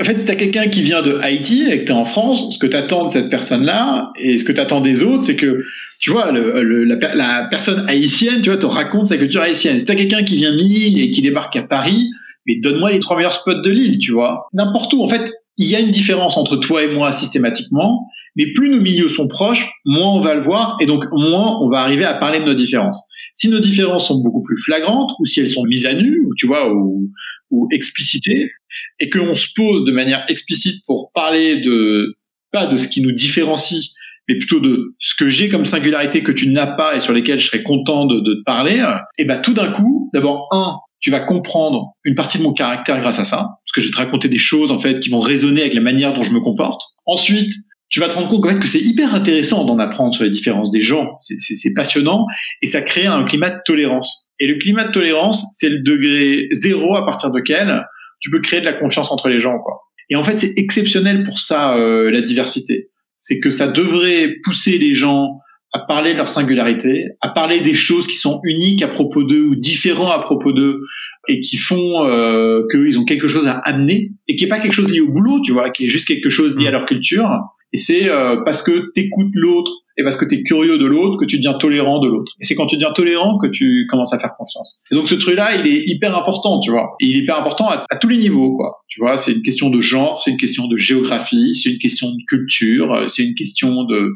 en 0.00 0.04
fait, 0.04 0.18
si 0.18 0.24
tu 0.24 0.30
as 0.30 0.36
quelqu'un 0.36 0.68
qui 0.68 0.82
vient 0.82 1.02
de 1.02 1.18
Haïti 1.20 1.70
et 1.70 1.80
que 1.80 1.84
tu 1.84 1.92
es 1.92 1.94
en 1.94 2.06
France, 2.06 2.54
ce 2.54 2.58
que 2.58 2.66
tu 2.66 2.76
attends 2.76 3.04
de 3.04 3.10
cette 3.10 3.28
personne-là 3.28 4.10
et 4.18 4.38
ce 4.38 4.44
que 4.44 4.52
tu 4.52 4.60
attends 4.60 4.80
des 4.80 5.02
autres, 5.02 5.24
c'est 5.24 5.36
que, 5.36 5.62
tu 6.02 6.10
vois, 6.10 6.32
la, 6.32 7.46
personne 7.48 7.88
haïtienne, 7.88 8.42
tu 8.42 8.50
vois, 8.50 8.58
te 8.58 8.66
raconte 8.66 9.06
sa 9.06 9.16
culture 9.16 9.40
haïtienne. 9.40 9.78
Si 9.78 9.86
tu 9.86 9.92
as 9.92 9.94
quelqu'un 9.94 10.24
qui 10.24 10.34
vient 10.34 10.50
de 10.50 10.58
Lille 10.58 11.00
et 11.00 11.12
qui 11.12 11.22
débarque 11.22 11.54
à 11.54 11.62
Paris, 11.62 12.10
mais 12.44 12.58
donne-moi 12.60 12.90
les 12.90 12.98
trois 12.98 13.16
meilleurs 13.16 13.32
spots 13.32 13.62
de 13.62 13.70
Lille, 13.70 13.98
tu 13.98 14.10
vois. 14.10 14.48
N'importe 14.52 14.92
où. 14.94 15.04
En 15.04 15.06
fait, 15.06 15.32
il 15.58 15.68
y 15.68 15.76
a 15.76 15.80
une 15.80 15.92
différence 15.92 16.36
entre 16.36 16.56
toi 16.56 16.82
et 16.82 16.92
moi 16.92 17.12
systématiquement, 17.12 18.04
mais 18.34 18.52
plus 18.52 18.68
nos 18.68 18.80
milieux 18.80 19.08
sont 19.08 19.28
proches, 19.28 19.70
moins 19.84 20.08
on 20.08 20.20
va 20.20 20.34
le 20.34 20.40
voir, 20.40 20.76
et 20.80 20.86
donc 20.86 21.04
moins 21.12 21.60
on 21.60 21.70
va 21.70 21.82
arriver 21.82 22.04
à 22.04 22.14
parler 22.14 22.40
de 22.40 22.46
nos 22.46 22.54
différences. 22.54 23.00
Si 23.34 23.48
nos 23.48 23.60
différences 23.60 24.08
sont 24.08 24.20
beaucoup 24.22 24.42
plus 24.42 24.60
flagrantes, 24.60 25.12
ou 25.20 25.24
si 25.24 25.38
elles 25.38 25.50
sont 25.50 25.64
mises 25.66 25.86
à 25.86 25.94
nu, 25.94 26.18
tu 26.36 26.48
vois, 26.48 26.74
ou, 26.74 27.12
ou 27.52 27.68
explicitées, 27.70 28.50
et 28.98 29.08
qu'on 29.08 29.36
se 29.36 29.46
pose 29.54 29.84
de 29.84 29.92
manière 29.92 30.24
explicite 30.28 30.82
pour 30.84 31.12
parler 31.12 31.60
de 31.60 32.16
pas 32.50 32.66
de 32.66 32.76
ce 32.76 32.88
qui 32.88 33.02
nous 33.02 33.12
différencie, 33.12 33.94
mais 34.28 34.38
plutôt 34.38 34.60
de 34.60 34.94
ce 34.98 35.14
que 35.14 35.28
j'ai 35.28 35.48
comme 35.48 35.64
singularité 35.64 36.22
que 36.22 36.32
tu 36.32 36.48
n'as 36.48 36.66
pas 36.66 36.96
et 36.96 37.00
sur 37.00 37.12
lesquelles 37.12 37.40
je 37.40 37.46
serais 37.46 37.62
content 37.62 38.06
de, 38.06 38.20
de 38.20 38.34
te 38.34 38.44
parler, 38.44 38.84
et 39.18 39.24
ben 39.24 39.40
tout 39.40 39.52
d'un 39.52 39.70
coup, 39.70 40.10
d'abord 40.14 40.48
un, 40.52 40.76
tu 41.00 41.10
vas 41.10 41.20
comprendre 41.20 41.92
une 42.04 42.14
partie 42.14 42.38
de 42.38 42.44
mon 42.44 42.52
caractère 42.52 43.00
grâce 43.00 43.18
à 43.18 43.24
ça, 43.24 43.36
parce 43.36 43.72
que 43.74 43.80
je 43.80 43.86
vais 43.86 43.92
te 43.92 43.98
raconter 43.98 44.28
des 44.28 44.38
choses 44.38 44.70
en 44.70 44.78
fait 44.78 45.00
qui 45.00 45.10
vont 45.10 45.20
résonner 45.20 45.62
avec 45.62 45.74
la 45.74 45.80
manière 45.80 46.12
dont 46.12 46.22
je 46.22 46.30
me 46.30 46.40
comporte. 46.40 46.80
Ensuite, 47.06 47.50
tu 47.88 48.00
vas 48.00 48.08
te 48.08 48.14
rendre 48.14 48.28
compte 48.28 48.46
en 48.46 48.48
fait, 48.48 48.58
que 48.58 48.68
c'est 48.68 48.80
hyper 48.80 49.14
intéressant 49.14 49.64
d'en 49.64 49.78
apprendre 49.78 50.14
sur 50.14 50.24
les 50.24 50.30
différences 50.30 50.70
des 50.70 50.80
gens, 50.80 51.18
c'est 51.20 51.74
passionnant, 51.74 52.26
et 52.62 52.66
ça 52.66 52.80
crée 52.80 53.06
un 53.06 53.24
climat 53.24 53.50
de 53.50 53.60
tolérance. 53.66 54.28
Et 54.38 54.46
le 54.46 54.54
climat 54.54 54.84
de 54.84 54.92
tolérance, 54.92 55.44
c'est 55.54 55.68
le 55.68 55.80
degré 55.80 56.48
zéro 56.52 56.96
à 56.96 57.04
partir 57.04 57.30
duquel 57.30 57.84
tu 58.20 58.30
peux 58.30 58.40
créer 58.40 58.60
de 58.60 58.64
la 58.64 58.72
confiance 58.72 59.10
entre 59.10 59.28
les 59.28 59.40
gens. 59.40 59.58
Quoi. 59.58 59.82
Et 60.08 60.16
en 60.16 60.24
fait, 60.24 60.36
c'est 60.36 60.54
exceptionnel 60.56 61.22
pour 61.22 61.38
ça, 61.38 61.76
euh, 61.76 62.10
la 62.10 62.22
diversité. 62.22 62.90
C'est 63.24 63.38
que 63.38 63.50
ça 63.50 63.68
devrait 63.68 64.34
pousser 64.42 64.78
les 64.78 64.94
gens 64.94 65.38
à 65.72 65.78
parler 65.78 66.12
de 66.12 66.18
leur 66.18 66.28
singularité, 66.28 67.06
à 67.20 67.28
parler 67.28 67.60
des 67.60 67.74
choses 67.74 68.08
qui 68.08 68.16
sont 68.16 68.40
uniques 68.42 68.82
à 68.82 68.88
propos 68.88 69.22
d'eux 69.22 69.44
ou 69.44 69.54
différents 69.54 70.10
à 70.10 70.18
propos 70.18 70.50
d'eux 70.52 70.80
et 71.28 71.40
qui 71.40 71.56
font 71.56 72.04
euh, 72.04 72.64
qu'ils 72.68 72.98
ont 72.98 73.04
quelque 73.04 73.28
chose 73.28 73.46
à 73.46 73.58
amener 73.58 74.10
et 74.26 74.34
qui 74.34 74.44
est 74.44 74.48
pas 74.48 74.58
quelque 74.58 74.74
chose 74.74 74.90
lié 74.90 75.00
au 75.00 75.08
boulot, 75.08 75.40
tu 75.40 75.52
vois, 75.52 75.70
qui 75.70 75.84
est 75.84 75.88
juste 75.88 76.08
quelque 76.08 76.30
chose 76.30 76.58
lié 76.58 76.66
à 76.66 76.72
leur 76.72 76.84
culture. 76.84 77.30
Et 77.72 77.78
c'est 77.78 78.10
euh, 78.10 78.36
parce 78.44 78.62
que 78.62 78.90
tu 78.94 79.02
écoutes 79.02 79.34
l'autre 79.34 79.72
et 79.96 80.02
parce 80.02 80.16
que 80.16 80.24
tu 80.24 80.36
es 80.36 80.42
curieux 80.42 80.78
de 80.78 80.84
l'autre 80.84 81.16
que 81.18 81.24
tu 81.24 81.36
deviens 81.36 81.54
tolérant 81.54 82.00
de 82.00 82.08
l'autre. 82.08 82.32
Et 82.40 82.44
c'est 82.44 82.54
quand 82.54 82.66
tu 82.66 82.76
deviens 82.76 82.92
tolérant 82.92 83.38
que 83.38 83.46
tu 83.46 83.86
commences 83.88 84.12
à 84.12 84.18
faire 84.18 84.34
confiance. 84.36 84.82
Et 84.90 84.94
donc 84.94 85.08
ce 85.08 85.14
truc-là, 85.14 85.56
il 85.56 85.66
est 85.66 85.84
hyper 85.86 86.16
important, 86.16 86.60
tu 86.60 86.70
vois. 86.70 86.96
Et 87.00 87.06
il 87.06 87.16
est 87.16 87.20
hyper 87.20 87.38
important 87.38 87.68
à, 87.68 87.84
à 87.88 87.96
tous 87.96 88.08
les 88.08 88.18
niveaux, 88.18 88.54
quoi. 88.54 88.82
Tu 88.88 89.00
vois, 89.00 89.16
c'est 89.16 89.32
une 89.32 89.42
question 89.42 89.70
de 89.70 89.80
genre, 89.80 90.22
c'est 90.22 90.30
une 90.30 90.36
question 90.36 90.66
de 90.66 90.76
géographie, 90.76 91.54
c'est 91.54 91.70
une 91.70 91.78
question 91.78 92.10
de 92.10 92.18
culture, 92.28 93.04
c'est 93.08 93.24
une 93.24 93.34
question 93.34 93.84
de 93.84 94.12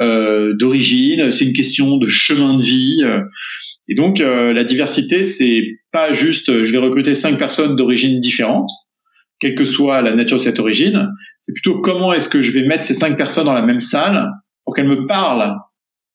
euh, 0.00 0.54
d'origine, 0.54 1.32
c'est 1.32 1.44
une 1.44 1.52
question 1.52 1.96
de 1.96 2.08
chemin 2.08 2.54
de 2.54 2.62
vie. 2.62 3.04
Et 3.88 3.94
donc 3.94 4.20
euh, 4.20 4.52
la 4.52 4.64
diversité, 4.64 5.22
c'est 5.22 5.64
pas 5.90 6.12
juste 6.12 6.64
je 6.64 6.72
vais 6.72 6.78
recruter 6.78 7.14
cinq 7.14 7.38
personnes 7.38 7.76
d'origine 7.76 8.20
différente, 8.20 8.70
quelle 9.42 9.56
que 9.56 9.64
soit 9.64 10.02
la 10.02 10.12
nature 10.14 10.36
de 10.36 10.42
cette 10.42 10.60
origine. 10.60 11.10
C'est 11.40 11.52
plutôt 11.52 11.80
comment 11.80 12.12
est-ce 12.12 12.28
que 12.28 12.42
je 12.42 12.52
vais 12.52 12.62
mettre 12.62 12.84
ces 12.84 12.94
cinq 12.94 13.16
personnes 13.16 13.46
dans 13.46 13.52
la 13.52 13.62
même 13.62 13.80
salle 13.80 14.30
pour 14.64 14.72
qu'elles 14.72 14.86
me 14.86 15.08
parlent 15.08 15.56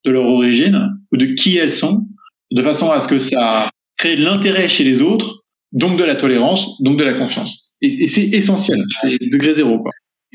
de 0.06 0.12
leur 0.12 0.26
origine 0.26 0.94
ou 1.12 1.18
de 1.18 1.26
qui 1.26 1.58
elles 1.58 1.72
sont, 1.72 2.08
de 2.52 2.62
façon 2.62 2.90
à 2.90 3.02
ce 3.02 3.10
que 3.10 3.18
ça 3.18 3.70
crée 3.98 4.16
de 4.16 4.24
l'intérêt 4.24 4.70
chez 4.70 4.86
les 4.86 5.02
autres, 5.02 5.44
donc 5.74 6.00
de 6.00 6.06
la 6.06 6.16
tolérance, 6.16 6.82
donc 6.82 6.98
de 6.98 7.04
la 7.04 7.13
confiance. 7.13 7.74
Et, 7.82 8.08
c'est 8.08 8.24
essentiel, 8.24 8.82
c'est 9.02 9.20
degré 9.30 9.52
zéro. 9.52 9.84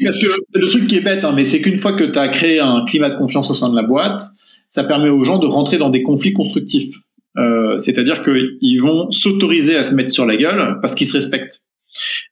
Parce 0.05 0.19
que 0.19 0.27
le 0.55 0.67
truc 0.67 0.87
qui 0.87 0.97
est 0.97 1.01
bête, 1.01 1.25
hein, 1.25 1.35
c'est 1.45 1.63
qu'une 1.63 1.79
fois 1.79 1.95
que 1.95 2.05
tu 2.05 2.19
as 2.19 2.29
créé 2.29 2.61
un 2.61 2.85
climat 2.85 3.09
de 3.09 3.17
confiance 3.17 3.51
au 3.51 3.55
sein 3.55 3.71
de 3.71 3.77
la 3.77 3.83
boîte, 3.83 4.23
ça 4.69 4.85
permet 4.85 5.09
aux 5.09 5.25
gens 5.25 5.39
de 5.39 5.47
rentrer 5.47 5.79
dans 5.79 5.89
des 5.89 6.03
conflits 6.03 6.35
constructifs. 6.35 6.95
Euh, 7.39 7.79
C'est-à-dire 7.79 8.23
qu'ils 8.23 8.83
vont 8.83 9.11
s'autoriser 9.11 9.77
à 9.77 9.83
se 9.83 9.95
mettre 9.95 10.11
sur 10.11 10.27
la 10.27 10.37
gueule 10.37 10.79
parce 10.83 10.95
qu'ils 10.95 11.07
se 11.07 11.15
respectent. 11.15 11.72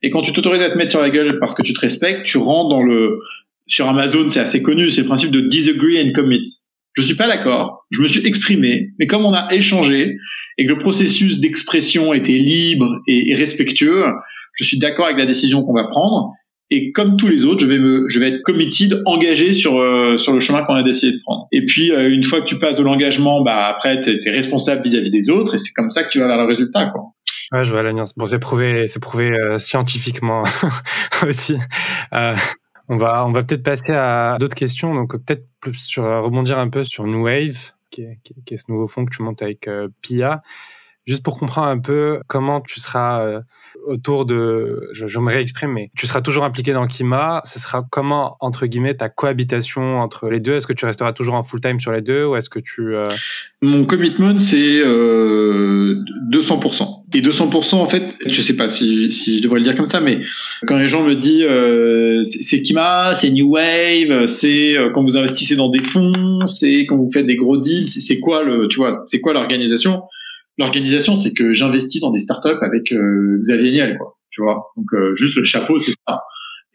Et 0.01 0.09
quand 0.09 0.21
tu 0.21 0.33
t'autorises 0.33 0.61
à 0.61 0.69
te 0.69 0.77
mettre 0.77 0.91
sur 0.91 1.01
la 1.01 1.09
gueule 1.09 1.39
parce 1.39 1.53
que 1.53 1.61
tu 1.61 1.73
te 1.73 1.79
respectes, 1.79 2.23
tu 2.23 2.37
rentres 2.37 2.69
dans 2.69 2.83
le... 2.83 3.19
Sur 3.67 3.87
Amazon, 3.87 4.27
c'est 4.27 4.39
assez 4.39 4.61
connu, 4.61 4.89
c'est 4.89 5.01
le 5.01 5.07
principe 5.07 5.31
de 5.31 5.39
disagree 5.39 6.01
and 6.01 6.11
commit. 6.13 6.43
Je 6.93 7.01
suis 7.01 7.15
pas 7.15 7.27
d'accord, 7.27 7.85
je 7.89 8.01
me 8.01 8.07
suis 8.07 8.25
exprimé, 8.27 8.89
mais 8.99 9.07
comme 9.07 9.23
on 9.23 9.33
a 9.33 9.47
échangé 9.53 10.17
et 10.57 10.65
que 10.65 10.69
le 10.69 10.77
processus 10.77 11.39
d'expression 11.39 12.13
était 12.13 12.33
libre 12.33 12.99
et, 13.07 13.33
respectueux, 13.33 14.03
je 14.53 14.63
suis 14.65 14.77
d'accord 14.77 15.05
avec 15.05 15.17
la 15.17 15.25
décision 15.25 15.63
qu'on 15.63 15.73
va 15.73 15.85
prendre 15.85 16.33
et 16.69 16.91
comme 16.91 17.17
tous 17.17 17.27
les 17.27 17.45
autres, 17.45 17.61
je 17.61 17.65
vais 17.65 17.79
me, 17.79 18.07
je 18.09 18.19
vais 18.19 18.29
être 18.29 18.41
committed, 18.43 19.01
engagé 19.05 19.53
sur 19.53 19.79
euh, 19.79 20.17
sur 20.17 20.33
le 20.33 20.39
chemin 20.39 20.63
qu'on 20.63 20.73
a 20.73 20.83
décidé 20.83 21.13
de 21.13 21.21
prendre. 21.21 21.47
Et 21.51 21.65
puis 21.65 21.91
euh, 21.91 22.09
une 22.09 22.23
fois 22.23 22.41
que 22.41 22.45
tu 22.45 22.57
passes 22.57 22.77
de 22.77 22.83
l'engagement, 22.83 23.41
bah 23.41 23.67
après 23.67 23.99
tu 23.99 24.09
es, 24.09 24.31
responsable 24.31 24.81
vis-à-vis 24.81 25.11
des 25.11 25.29
autres, 25.29 25.55
et 25.55 25.57
c'est 25.57 25.73
comme 25.73 25.89
ça 25.89 26.03
que 26.03 26.09
tu 26.09 26.19
vas 26.19 26.27
vers 26.27 26.37
le 26.37 26.45
résultat, 26.45 26.85
quoi. 26.87 27.03
Ouais, 27.51 27.63
je 27.65 27.71
vois 27.71 27.83
la 27.83 27.91
nuance. 27.91 28.17
Bon, 28.17 28.27
c'est 28.27 28.39
prouvé, 28.39 28.87
c'est 28.87 29.01
prouvé 29.01 29.29
euh, 29.29 29.57
scientifiquement 29.57 30.43
aussi. 31.27 31.57
on 32.87 32.97
va, 32.97 33.25
on 33.25 33.31
va 33.31 33.43
peut-être 33.43 33.63
passer 33.63 33.93
à 33.93 34.37
d'autres 34.39 34.55
questions. 34.55 34.95
Donc 34.95 35.17
peut-être 35.17 35.45
plus 35.59 35.75
sur 35.75 36.03
rebondir 36.03 36.59
un 36.59 36.69
peu 36.69 36.83
sur 36.83 37.05
New 37.05 37.23
Wave, 37.25 37.71
qui 37.89 38.03
est, 38.03 38.19
qui 38.23 38.53
est, 38.53 38.57
ce 38.57 38.71
nouveau 38.71 38.87
fonds 38.87 39.05
que 39.05 39.15
tu 39.15 39.21
montes 39.21 39.41
avec 39.41 39.69
Pia, 40.01 40.41
juste 41.05 41.23
pour 41.23 41.37
comprendre 41.37 41.67
un 41.67 41.79
peu 41.79 42.21
comment 42.27 42.61
tu 42.61 42.79
seras 42.79 43.41
autour 43.85 44.25
de, 44.25 44.89
je, 44.91 45.07
je, 45.07 45.19
me 45.19 45.31
réexprime, 45.31 45.71
mais 45.71 45.91
tu 45.95 46.07
seras 46.07 46.21
toujours 46.21 46.43
impliqué 46.43 46.73
dans 46.73 46.87
Kima. 46.87 47.41
Ce 47.45 47.59
sera 47.59 47.85
comment, 47.89 48.37
entre 48.39 48.65
guillemets, 48.65 48.95
ta 48.95 49.09
cohabitation 49.09 49.99
entre 49.99 50.29
les 50.29 50.39
deux? 50.39 50.53
Est-ce 50.53 50.67
que 50.67 50.73
tu 50.73 50.85
resteras 50.85 51.13
toujours 51.13 51.35
en 51.35 51.43
full 51.43 51.61
time 51.61 51.79
sur 51.79 51.91
les 51.91 52.01
deux 52.01 52.25
ou 52.25 52.35
est-ce 52.35 52.49
que 52.49 52.59
tu... 52.59 52.95
Euh... 52.95 53.05
Mon 53.61 53.85
commitment, 53.85 54.39
c'est 54.39 54.79
euh, 54.79 56.03
200%. 56.31 57.03
Et 57.13 57.21
200%, 57.21 57.75
en 57.75 57.85
fait, 57.85 58.15
je 58.25 58.41
sais 58.41 58.55
pas 58.55 58.67
si, 58.67 59.11
si 59.11 59.37
je 59.37 59.43
devrais 59.43 59.59
le 59.59 59.65
dire 59.65 59.75
comme 59.75 59.85
ça, 59.85 59.99
mais 59.99 60.19
quand 60.65 60.77
les 60.77 60.87
gens 60.87 61.03
me 61.03 61.15
disent 61.15 61.45
euh, 61.47 62.23
c'est 62.23 62.61
Kima, 62.61 63.13
c'est 63.15 63.29
New 63.29 63.51
Wave, 63.51 64.27
c'est 64.27 64.77
euh, 64.77 64.89
quand 64.93 65.03
vous 65.03 65.17
investissez 65.17 65.55
dans 65.55 65.69
des 65.69 65.81
fonds, 65.81 66.45
c'est 66.47 66.85
quand 66.85 66.97
vous 66.97 67.11
faites 67.11 67.25
des 67.25 67.35
gros 67.35 67.57
deals, 67.57 67.87
c'est 67.87 68.19
quoi 68.19 68.43
le, 68.43 68.67
tu 68.67 68.77
vois, 68.77 69.03
c'est 69.05 69.19
quoi 69.19 69.33
l'organisation? 69.33 70.03
L'organisation, 70.57 71.15
c'est 71.15 71.33
que 71.33 71.53
j'investis 71.53 72.01
dans 72.01 72.11
des 72.11 72.19
startups 72.19 72.59
avec 72.61 72.91
euh, 72.91 73.37
Xavier 73.39 73.71
Niel, 73.71 73.97
quoi. 73.97 74.17
Tu 74.29 74.41
vois. 74.41 74.71
Donc 74.77 74.93
euh, 74.93 75.13
juste 75.15 75.35
le 75.35 75.43
chapeau, 75.43 75.77
c'est 75.79 75.93
ça. 76.07 76.21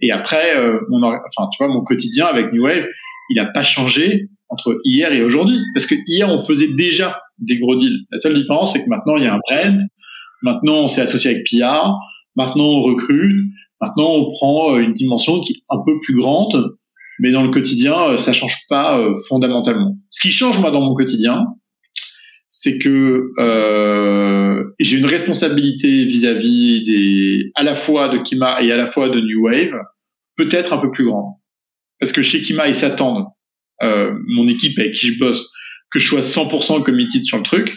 Et 0.00 0.12
après, 0.12 0.58
euh, 0.58 0.78
mon, 0.90 1.02
enfin, 1.02 1.48
tu 1.52 1.62
vois, 1.62 1.72
mon 1.72 1.82
quotidien 1.82 2.26
avec 2.26 2.52
New 2.52 2.64
Wave, 2.64 2.86
il 3.30 3.36
n'a 3.36 3.46
pas 3.46 3.62
changé 3.62 4.28
entre 4.48 4.78
hier 4.84 5.12
et 5.12 5.22
aujourd'hui, 5.22 5.58
parce 5.74 5.86
que 5.86 5.94
hier 6.06 6.28
on 6.28 6.38
faisait 6.38 6.72
déjà 6.74 7.20
des 7.38 7.56
gros 7.56 7.76
deals. 7.76 7.98
La 8.10 8.18
seule 8.18 8.34
différence, 8.34 8.72
c'est 8.74 8.84
que 8.84 8.88
maintenant 8.88 9.16
il 9.16 9.24
y 9.24 9.26
a 9.26 9.34
un 9.34 9.40
brand, 9.48 9.80
maintenant 10.42 10.84
on 10.84 10.88
s'est 10.88 11.00
associé 11.00 11.30
avec 11.30 11.44
Pia, 11.44 11.92
maintenant 12.36 12.64
on 12.64 12.82
recrute, 12.82 13.46
maintenant 13.80 14.10
on 14.10 14.30
prend 14.30 14.78
une 14.78 14.92
dimension 14.92 15.40
qui 15.40 15.54
est 15.54 15.62
un 15.70 15.78
peu 15.84 15.98
plus 16.00 16.14
grande, 16.14 16.76
mais 17.18 17.32
dans 17.32 17.42
le 17.42 17.48
quotidien, 17.48 18.16
ça 18.18 18.32
change 18.32 18.56
pas 18.68 19.02
fondamentalement. 19.28 19.96
Ce 20.10 20.20
qui 20.20 20.30
change 20.30 20.60
moi 20.60 20.70
dans 20.70 20.82
mon 20.82 20.94
quotidien, 20.94 21.42
c'est 22.48 22.78
que 22.78 23.32
euh, 23.38 24.64
j'ai 24.78 24.98
une 24.98 25.06
responsabilité 25.06 26.04
vis-à-vis 26.04 26.84
des, 26.84 27.50
à 27.54 27.62
la 27.62 27.74
fois 27.74 28.08
de 28.08 28.18
Kima 28.18 28.62
et 28.62 28.72
à 28.72 28.76
la 28.76 28.86
fois 28.86 29.08
de 29.08 29.20
New 29.20 29.42
Wave, 29.42 29.76
peut-être 30.36 30.72
un 30.72 30.78
peu 30.78 30.90
plus 30.90 31.04
grande. 31.04 31.34
Parce 32.00 32.12
que 32.12 32.22
chez 32.22 32.40
Kima, 32.40 32.68
ils 32.68 32.74
s'attendent, 32.74 33.26
euh, 33.82 34.14
mon 34.26 34.48
équipe 34.48 34.78
avec 34.78 34.92
qui 34.92 35.08
je 35.08 35.18
bosse, 35.18 35.50
que 35.90 35.98
je 35.98 36.08
sois 36.08 36.20
100% 36.20 36.82
committed 36.82 37.24
sur 37.24 37.38
le 37.38 37.42
truc. 37.42 37.76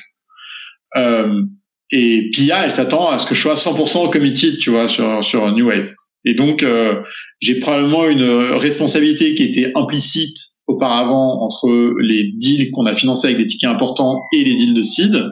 Euh, 0.96 1.44
et 1.92 2.30
Pia, 2.32 2.64
elle 2.64 2.72
s'attend 2.72 3.10
à 3.10 3.18
ce 3.18 3.26
que 3.26 3.34
je 3.34 3.42
sois 3.42 3.56
100% 3.56 4.12
committed, 4.12 4.60
tu 4.60 4.70
vois, 4.70 4.88
sur, 4.88 5.24
sur 5.24 5.52
New 5.52 5.68
Wave. 5.68 5.94
Et 6.26 6.34
donc, 6.34 6.64
euh, 6.64 7.02
j'ai 7.40 7.60
probablement 7.60 8.08
une 8.08 8.24
responsabilité 8.24 9.36
qui 9.36 9.44
était 9.44 9.72
implicite 9.76 10.38
auparavant 10.68 11.42
entre 11.42 11.96
les 12.00 12.32
deals 12.36 12.70
qu'on 12.72 12.86
a 12.86 12.94
financés 12.94 13.28
avec 13.28 13.38
des 13.38 13.48
tickets 13.48 13.70
importants 13.70 14.22
et 14.34 14.44
les 14.44 14.56
deals 14.56 14.76
de 14.76 14.84
seed, 14.84 15.32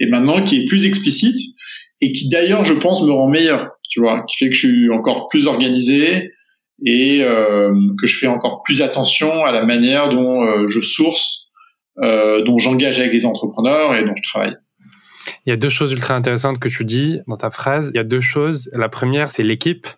et 0.00 0.06
maintenant 0.06 0.42
qui 0.42 0.56
est 0.56 0.64
plus 0.64 0.86
explicite 0.86 1.38
et 2.00 2.12
qui 2.12 2.28
d'ailleurs, 2.28 2.64
je 2.64 2.74
pense, 2.74 3.02
me 3.02 3.12
rend 3.12 3.28
meilleur, 3.28 3.70
tu 3.88 4.00
vois, 4.00 4.24
qui 4.28 4.36
fait 4.36 4.50
que 4.50 4.56
je 4.56 4.66
suis 4.66 4.90
encore 4.90 5.28
plus 5.28 5.46
organisé 5.46 6.30
et 6.84 7.22
euh, 7.22 7.72
que 8.00 8.06
je 8.06 8.18
fais 8.18 8.26
encore 8.26 8.62
plus 8.64 8.82
attention 8.82 9.44
à 9.44 9.52
la 9.52 9.64
manière 9.64 10.08
dont 10.08 10.42
euh, 10.42 10.66
je 10.68 10.80
source, 10.80 11.52
euh, 12.02 12.42
dont 12.42 12.58
j'engage 12.58 12.98
avec 12.98 13.12
les 13.12 13.24
entrepreneurs 13.24 13.94
et 13.94 14.04
dont 14.04 14.14
je 14.16 14.22
travaille. 14.22 14.56
Il 15.44 15.50
y 15.50 15.52
a 15.52 15.56
deux 15.56 15.68
choses 15.68 15.92
ultra 15.92 16.14
intéressantes 16.14 16.60
que 16.60 16.68
tu 16.68 16.84
dis 16.84 17.20
dans 17.26 17.36
ta 17.36 17.50
phrase. 17.50 17.90
Il 17.94 17.96
y 17.96 18.00
a 18.00 18.04
deux 18.04 18.20
choses. 18.20 18.70
La 18.74 18.88
première, 18.88 19.30
c'est 19.30 19.42
l'équipe. 19.42 19.88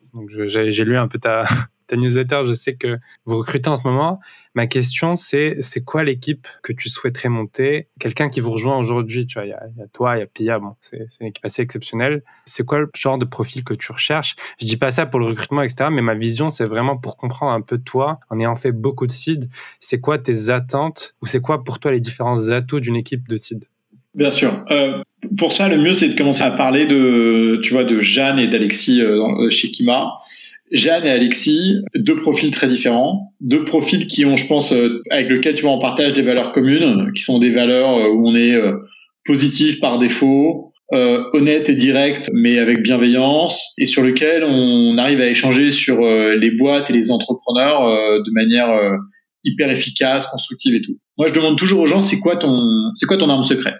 J'ai 0.47 0.85
lu 0.85 0.97
un 0.97 1.07
peu 1.07 1.19
ta, 1.19 1.45
ta 1.87 1.97
newsletter. 1.97 2.43
Je 2.47 2.53
sais 2.53 2.77
que 2.77 2.99
vous 3.27 3.39
recrutez 3.39 3.69
en 3.69 3.77
ce 3.77 3.87
moment. 3.87 4.21
Ma 4.57 4.69
question, 4.69 5.17
c'est, 5.17 5.57
c'est 5.61 5.83
quoi 5.83 6.05
l'équipe 6.05 6.47
que 6.63 6.73
tu 6.73 6.89
souhaiterais 6.89 7.29
monter? 7.29 7.89
Quelqu'un 7.99 8.29
qui 8.29 8.39
vous 8.39 8.53
rejoint 8.53 8.79
aujourd'hui, 8.79 9.27
tu 9.27 9.35
vois, 9.35 9.47
il 9.47 9.49
y, 9.49 9.53
a, 9.53 9.87
toi, 9.93 10.17
il 10.17 10.21
y 10.21 10.23
a 10.23 10.27
Pia, 10.27 10.61
bon, 10.61 10.77
c'est, 10.81 11.07
une 11.21 11.27
équipe 11.27 11.45
assez 11.45 11.61
exceptionnelle. 11.61 12.23
C'est 12.45 12.65
quoi 12.65 12.79
le 12.79 12.89
genre 12.95 13.19
de 13.19 13.25
profil 13.25 13.65
que 13.65 13.75
tu 13.75 13.91
recherches? 13.91 14.37
Je 14.61 14.67
dis 14.67 14.77
pas 14.77 14.93
ça 14.93 15.07
pour 15.07 15.19
le 15.19 15.27
recrutement, 15.27 15.61
etc., 15.63 15.89
mais 15.91 16.03
ma 16.03 16.15
vision, 16.15 16.51
c'est 16.51 16.67
vraiment 16.67 16.97
pour 16.97 17.17
comprendre 17.17 17.51
un 17.51 17.63
peu 17.63 17.79
toi, 17.79 18.21
en 18.31 18.39
ayant 18.39 18.55
fait 18.55 18.71
beaucoup 18.71 19.09
de 19.09 19.13
seed, 19.13 19.51
c'est 19.81 20.01
quoi 20.01 20.19
tes 20.19 20.51
attentes? 20.51 21.17
Ou 21.21 21.27
c'est 21.27 21.41
quoi 21.41 21.65
pour 21.65 21.81
toi 21.81 21.91
les 21.91 22.01
différents 22.01 22.51
atouts 22.51 22.79
d'une 22.79 22.97
équipe 22.97 23.29
de 23.29 23.37
seed? 23.37 23.65
Bien 24.15 24.31
sûr. 24.31 24.65
Euh, 24.71 25.03
pour 25.37 25.53
ça, 25.53 25.69
le 25.69 25.79
mieux, 25.79 25.95
c'est 25.95 26.09
de 26.09 26.17
commencer 26.17 26.43
à 26.43 26.51
parler 26.51 26.87
de, 26.87 27.61
tu 27.63 27.73
vois, 27.73 27.85
de 27.85 28.01
Jeanne 28.01 28.39
et 28.39 28.47
d'Alexis 28.47 29.01
euh, 29.01 29.51
chez 29.51 29.71
Kima. 29.71 30.19
Jeanne 30.73 31.05
et 31.05 31.11
Alexis, 31.11 31.83
deux 31.95 32.17
profils 32.17 32.51
très 32.51 32.69
différents, 32.69 33.33
deux 33.41 33.65
profils 33.65 34.07
qui 34.07 34.25
ont, 34.25 34.37
je 34.37 34.47
pense, 34.47 34.73
euh, 34.73 35.03
avec 35.11 35.29
lesquels 35.31 35.55
tu 35.55 35.63
vois, 35.63 35.73
on 35.73 35.79
partage 35.79 36.15
des 36.15 36.23
valeurs 36.23 36.53
communes, 36.53 37.13
qui 37.13 37.23
sont 37.23 37.39
des 37.39 37.51
valeurs 37.51 37.97
euh, 37.97 38.09
où 38.09 38.29
on 38.29 38.35
est 38.35 38.55
euh, 38.55 38.73
positif 39.25 39.81
par 39.81 39.99
défaut, 39.99 40.71
honnête 40.93 41.69
et 41.69 41.75
direct, 41.75 42.31
mais 42.33 42.59
avec 42.59 42.83
bienveillance, 42.83 43.73
et 43.79 43.87
sur 43.87 44.03
lequel 44.03 44.45
on 44.45 44.97
arrive 44.97 45.21
à 45.21 45.27
échanger 45.27 45.73
sur 45.73 46.01
les 46.03 46.51
boîtes 46.53 46.89
et 46.89 46.93
les 46.93 47.11
entrepreneurs 47.11 47.83
de 48.23 48.31
manière 48.31 48.69
hyper 49.43 49.71
efficace, 49.71 50.29
constructive 50.29 50.73
et 50.75 50.83
tout. 50.83 50.97
Moi, 51.19 51.27
je 51.27 51.33
demande 51.33 51.59
toujours 51.59 51.81
aux 51.81 51.87
gens, 51.87 52.01
c'est 52.01 52.21
quoi 52.21 52.37
ton, 52.37 52.93
c'est 52.95 53.07
quoi 53.07 53.17
ton 53.17 53.29
arme 53.29 53.43
secrète? 53.43 53.79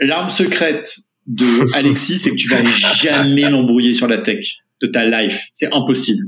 L'arme 0.00 0.30
secrète 0.30 0.96
de 1.26 1.74
Alexis, 1.76 2.18
c'est 2.18 2.30
que 2.30 2.36
tu 2.36 2.48
vas 2.48 2.64
jamais 2.96 3.48
l'embrouiller 3.48 3.94
sur 3.94 4.08
la 4.08 4.18
tech 4.18 4.44
de 4.82 4.86
ta 4.86 5.04
life. 5.04 5.48
C'est 5.54 5.72
impossible. 5.74 6.24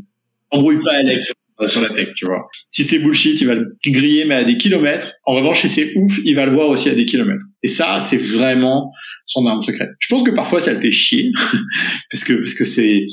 Embrouille 0.50 0.80
pas 0.82 0.92
Alex 0.92 1.26
sur 1.66 1.80
la 1.80 1.90
tech, 1.90 2.08
tu 2.14 2.26
vois. 2.26 2.48
Si 2.70 2.84
c'est 2.84 2.98
bullshit, 2.98 3.40
il 3.40 3.46
va 3.46 3.54
le 3.54 3.76
griller, 3.84 4.24
mais 4.24 4.34
à 4.34 4.44
des 4.44 4.56
kilomètres. 4.56 5.12
En 5.24 5.34
revanche, 5.34 5.60
si 5.60 5.68
c'est 5.68 5.92
ouf, 5.96 6.18
il 6.24 6.34
va 6.34 6.46
le 6.46 6.52
voir 6.52 6.68
aussi 6.68 6.88
à 6.88 6.94
des 6.94 7.04
kilomètres. 7.04 7.44
Et 7.62 7.68
ça, 7.68 8.00
c'est 8.00 8.16
vraiment 8.16 8.92
son 9.26 9.46
arme 9.46 9.62
secrète. 9.62 9.90
Je 9.98 10.08
pense 10.08 10.22
que 10.22 10.30
parfois, 10.30 10.60
ça 10.60 10.72
le 10.72 10.80
fait 10.80 10.90
chier, 10.90 11.30
parce 12.10 12.24
que 12.24 12.34
parce 12.34 12.54
que 12.54 12.64
c'est 12.64 13.06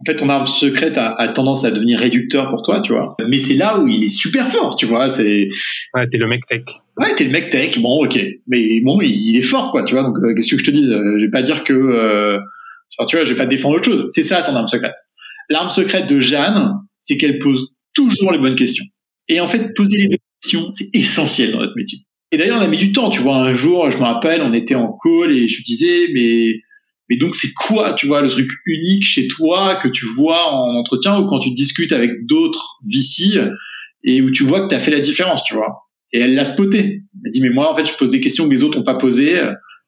en 0.00 0.04
fait, 0.06 0.16
ton 0.16 0.30
arme 0.30 0.46
secrète 0.46 0.96
a, 0.96 1.28
tendance 1.28 1.64
à 1.64 1.70
devenir 1.70 1.98
réducteur 1.98 2.48
pour 2.48 2.62
toi, 2.62 2.80
tu 2.80 2.92
vois. 2.92 3.14
Mais 3.28 3.38
c'est 3.38 3.54
là 3.54 3.78
où 3.78 3.86
il 3.86 4.04
est 4.04 4.08
super 4.08 4.50
fort, 4.50 4.76
tu 4.76 4.86
vois. 4.86 5.10
C'est. 5.10 5.50
Ouais, 5.94 6.08
t'es 6.08 6.16
le 6.16 6.26
mec 6.26 6.46
tech. 6.46 6.62
Ouais, 6.96 7.14
t'es 7.14 7.24
le 7.24 7.30
mec 7.30 7.50
tech. 7.50 7.78
Bon, 7.80 8.04
ok. 8.04 8.18
Mais 8.46 8.80
bon, 8.80 9.00
il, 9.02 9.36
est 9.36 9.42
fort, 9.42 9.70
quoi, 9.70 9.84
tu 9.84 9.94
vois. 9.94 10.02
Donc, 10.02 10.16
euh, 10.22 10.34
qu'est-ce 10.34 10.54
que 10.54 10.58
je 10.58 10.64
te 10.64 10.70
dis 10.70 10.84
euh, 10.90 11.18
Je 11.18 11.24
vais 11.26 11.30
pas 11.30 11.42
dire 11.42 11.64
que 11.64 11.74
euh, 11.74 12.38
Enfin, 12.98 13.06
tu 13.06 13.16
vois, 13.16 13.24
je 13.24 13.32
vais 13.32 13.38
pas 13.38 13.46
défendre 13.46 13.76
autre 13.76 13.84
chose. 13.84 14.08
C'est 14.10 14.22
ça 14.22 14.42
son 14.42 14.54
arme 14.54 14.66
secrète. 14.66 14.94
L'arme 15.48 15.70
secrète 15.70 16.06
de 16.08 16.20
Jeanne, 16.20 16.74
c'est 16.98 17.16
qu'elle 17.16 17.38
pose 17.38 17.68
toujours 17.94 18.32
les 18.32 18.38
bonnes 18.38 18.56
questions. 18.56 18.84
Et 19.28 19.40
en 19.40 19.46
fait, 19.46 19.74
poser 19.74 19.98
les 19.98 20.08
bonnes 20.08 20.18
questions, 20.42 20.70
c'est 20.72 20.88
essentiel 20.94 21.52
dans 21.52 21.60
notre 21.60 21.76
métier. 21.76 21.98
Et 22.32 22.38
d'ailleurs, 22.38 22.58
on 22.58 22.62
a 22.62 22.68
mis 22.68 22.76
du 22.76 22.92
temps. 22.92 23.10
Tu 23.10 23.20
vois, 23.20 23.36
un 23.36 23.54
jour, 23.54 23.90
je 23.90 23.98
me 23.98 24.04
rappelle, 24.04 24.42
on 24.42 24.52
était 24.52 24.74
en 24.74 24.96
call 25.02 25.32
et 25.32 25.48
je 25.48 25.62
disais, 25.62 26.08
mais 26.14 26.60
mais 27.10 27.16
donc 27.16 27.34
c'est 27.34 27.52
quoi, 27.52 27.92
tu 27.92 28.06
vois, 28.06 28.22
le 28.22 28.28
truc 28.28 28.50
unique 28.64 29.04
chez 29.04 29.28
toi 29.28 29.74
que 29.74 29.88
tu 29.88 30.06
vois 30.06 30.54
en 30.54 30.76
entretien 30.76 31.18
ou 31.18 31.26
quand 31.26 31.40
tu 31.40 31.50
discutes 31.50 31.92
avec 31.92 32.24
d'autres 32.24 32.78
VC 32.90 33.40
et 34.04 34.22
où 34.22 34.30
tu 34.30 34.44
vois 34.44 34.62
que 34.62 34.68
tu 34.68 34.74
as 34.74 34.80
fait 34.80 34.90
la 34.90 35.00
différence, 35.00 35.44
tu 35.44 35.54
vois? 35.54 35.88
Et 36.12 36.20
elle 36.20 36.34
l'a 36.34 36.44
spoté. 36.46 37.02
Elle 37.24 37.32
dit 37.32 37.40
mais 37.42 37.50
moi 37.50 37.70
en 37.70 37.74
fait 37.74 37.84
je 37.84 37.94
pose 37.94 38.10
des 38.10 38.20
questions 38.20 38.48
que 38.48 38.54
les 38.54 38.64
autres 38.64 38.78
n'ont 38.78 38.84
pas 38.84 38.94
posées 38.94 39.38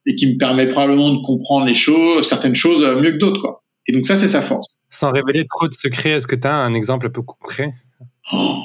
et 0.07 0.15
qui 0.15 0.27
me 0.27 0.37
permet 0.37 0.67
probablement 0.67 1.11
de 1.11 1.21
comprendre 1.21 1.67
les 1.67 1.75
choses, 1.75 2.27
certaines 2.27 2.55
choses 2.55 2.83
euh, 2.83 3.01
mieux 3.01 3.13
que 3.13 3.19
d'autres, 3.19 3.41
quoi. 3.41 3.63
Et 3.87 3.93
donc 3.93 4.07
ça, 4.07 4.17
c'est 4.17 4.29
sa 4.29 4.43
force. 4.43 4.69
Sans 4.91 5.11
révéler 5.11 5.47
trop 5.49 5.69
de 5.69 5.75
secrets, 5.75 6.11
est-ce 6.11 6.27
que 6.27 6.37
tu 6.37 6.47
as 6.47 6.55
un 6.55 6.75
exemple 6.75 7.07
un 7.07 7.11
peu 7.11 7.23
concret? 7.23 7.73
Oh. 8.33 8.59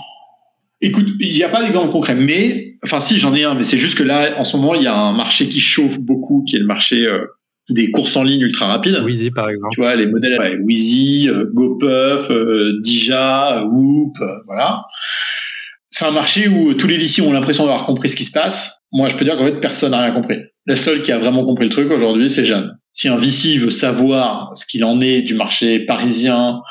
Écoute, 0.82 1.08
il 1.20 1.34
n'y 1.34 1.44
a 1.44 1.50
pas 1.50 1.64
d'exemple 1.64 1.90
concret, 1.90 2.14
mais 2.14 2.78
enfin 2.84 3.02
si, 3.02 3.18
j'en 3.18 3.34
ai 3.34 3.44
un, 3.44 3.56
mais 3.56 3.64
c'est 3.64 3.78
juste 3.78 3.98
que 3.98 4.04
là, 4.04 4.36
en 4.38 4.44
ce 4.44 4.58
moment, 4.58 4.76
il 4.76 4.84
y 4.84 4.88
a 4.88 4.96
un 4.96 5.14
marché 5.14 5.50
qui 5.50 5.60
chauffe 5.60 6.00
beaucoup, 6.00 6.44
qui 6.48 6.56
est 6.56 6.60
le 6.60 6.66
marché 6.66 7.06
euh, 7.06 7.26
des 7.70 7.92
courses 7.92 8.16
en 8.16 8.24
ligne 8.24 8.42
ultra 8.42 8.68
rapides. 8.68 9.02
Wheezy, 9.04 9.32
par 9.32 9.50
exemple. 9.50 9.74
Tu 9.74 9.82
vois, 9.82 9.96
les 9.96 10.08
modèles, 10.08 10.40
ouais, 10.40 10.58
Wheezy, 10.58 11.30
euh, 11.30 11.46
GoPuff, 11.54 12.32
euh, 12.32 12.80
Dija, 12.82 13.64
Whoop, 13.66 14.18
voilà 14.46 14.84
c'est 15.98 16.06
un 16.06 16.12
marché 16.12 16.48
où 16.48 16.74
tous 16.74 16.88
les 16.88 16.98
VC 16.98 17.22
ont 17.22 17.32
l'impression 17.32 17.64
d'avoir 17.64 17.86
compris 17.86 18.10
ce 18.10 18.16
qui 18.16 18.24
se 18.24 18.32
passe. 18.32 18.82
Moi, 18.92 19.10
je 19.10 19.16
peux 19.16 19.26
dire 19.26 19.36
qu'en 19.36 19.46
fait, 19.46 19.60
personne 19.60 19.92
n'a 19.92 20.04
rien 20.04 20.14
compris. 20.14 20.38
La 20.66 20.76
seule 20.76 21.02
qui 21.02 21.12
a 21.12 21.18
vraiment 21.18 21.44
compris 21.44 21.66
le 21.66 21.72
truc 21.72 21.90
aujourd'hui, 21.90 22.30
c'est 22.30 22.46
Jeanne. 22.46 22.78
Si 22.94 23.08
un 23.08 23.18
VC 23.18 23.58
veut 23.58 23.72
savoir 23.72 24.52
ce 24.56 24.66
qu'il 24.66 24.84
en 24.84 25.02
est 25.02 25.22
du 25.22 25.34
marché 25.34 25.80
parisien, 25.80 26.62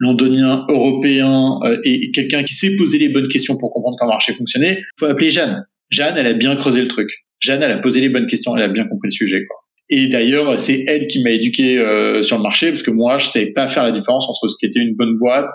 londonien, 0.00 0.66
européen, 0.68 1.58
euh, 1.64 1.78
et, 1.84 2.10
quelqu'un 2.10 2.42
qui 2.42 2.54
sait 2.54 2.76
poser 2.76 2.98
les 2.98 3.08
bonnes 3.08 3.28
questions 3.28 3.56
pour 3.56 3.72
comprendre 3.72 3.96
comment 3.98 4.12
le 4.12 4.16
marché 4.16 4.32
fonctionnait, 4.32 4.82
faut 4.98 5.06
appeler 5.06 5.30
Jeanne. 5.30 5.64
Jeanne, 5.90 6.16
elle 6.16 6.26
a 6.26 6.32
bien 6.32 6.54
creusé 6.56 6.80
le 6.80 6.88
truc. 6.88 7.08
Jeanne, 7.40 7.62
elle 7.62 7.70
a 7.70 7.78
posé 7.78 8.00
les 8.00 8.08
bonnes 8.08 8.26
questions, 8.26 8.56
elle 8.56 8.64
a 8.64 8.68
bien 8.68 8.84
compris 8.84 9.08
le 9.08 9.12
sujet, 9.12 9.44
quoi. 9.44 9.63
Et 9.90 10.06
d'ailleurs, 10.06 10.58
c'est 10.58 10.84
elle 10.86 11.06
qui 11.06 11.22
m'a 11.22 11.30
éduqué 11.30 11.78
euh, 11.78 12.22
sur 12.22 12.36
le 12.36 12.42
marché 12.42 12.68
parce 12.68 12.82
que 12.82 12.90
moi, 12.90 13.18
je 13.18 13.26
savais 13.26 13.52
pas 13.52 13.66
faire 13.66 13.84
la 13.84 13.92
différence 13.92 14.28
entre 14.28 14.48
ce 14.48 14.56
qui 14.58 14.66
était 14.66 14.80
une 14.80 14.94
bonne 14.94 15.18
boîte, 15.18 15.50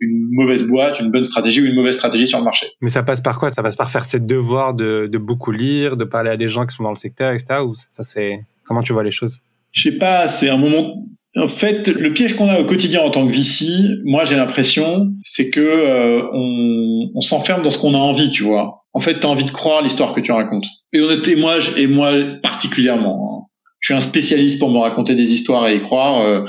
une 0.00 0.28
mauvaise 0.32 0.64
boîte, 0.64 1.00
une 1.00 1.10
bonne 1.10 1.24
stratégie 1.24 1.62
ou 1.62 1.64
une 1.64 1.74
mauvaise 1.74 1.96
stratégie 1.96 2.26
sur 2.26 2.38
le 2.38 2.44
marché. 2.44 2.66
Mais 2.80 2.90
ça 2.90 3.02
passe 3.02 3.20
par 3.20 3.38
quoi? 3.38 3.50
Ça 3.50 3.62
passe 3.62 3.76
par 3.76 3.90
faire 3.90 4.04
ses 4.04 4.20
devoirs 4.20 4.74
de, 4.74 5.08
de, 5.10 5.18
beaucoup 5.18 5.52
lire, 5.52 5.96
de 5.96 6.04
parler 6.04 6.30
à 6.30 6.36
des 6.36 6.48
gens 6.48 6.66
qui 6.66 6.76
sont 6.76 6.82
dans 6.82 6.90
le 6.90 6.96
secteur, 6.96 7.32
etc. 7.32 7.60
Ou 7.64 7.74
ça, 7.74 8.02
c'est 8.02 8.40
comment 8.64 8.82
tu 8.82 8.92
vois 8.92 9.04
les 9.04 9.10
choses? 9.10 9.38
Je 9.70 9.90
sais 9.90 9.96
pas. 9.96 10.28
C'est 10.28 10.50
un 10.50 10.58
moment. 10.58 11.06
En 11.34 11.48
fait, 11.48 11.88
le 11.88 12.12
piège 12.12 12.36
qu'on 12.36 12.50
a 12.50 12.60
au 12.60 12.66
quotidien 12.66 13.00
en 13.00 13.10
tant 13.10 13.26
que 13.26 13.32
VC, 13.32 14.02
moi 14.04 14.26
j'ai 14.26 14.36
l'impression, 14.36 15.10
c'est 15.22 15.48
que 15.48 15.60
euh, 15.60 16.20
on, 16.30 17.10
on 17.14 17.20
s'enferme 17.22 17.62
dans 17.62 17.70
ce 17.70 17.78
qu'on 17.78 17.94
a 17.94 17.98
envie, 17.98 18.30
tu 18.30 18.42
vois. 18.42 18.84
En 18.92 19.00
fait, 19.00 19.20
tu 19.20 19.26
as 19.26 19.30
envie 19.30 19.44
de 19.44 19.50
croire 19.50 19.82
l'histoire 19.82 20.12
que 20.12 20.20
tu 20.20 20.30
racontes. 20.30 20.66
Et 20.92 21.00
honnêtement, 21.00 21.40
moi, 21.40 21.58
et 21.78 21.86
moi 21.86 22.12
particulièrement, 22.42 23.46
hein, 23.46 23.51
je 23.82 23.92
suis 23.92 23.94
un 23.94 24.00
spécialiste 24.00 24.58
pour 24.58 24.70
me 24.70 24.78
raconter 24.78 25.14
des 25.14 25.34
histoires 25.34 25.68
et 25.68 25.76
y 25.76 25.80
croire. 25.80 26.22
Euh, 26.22 26.46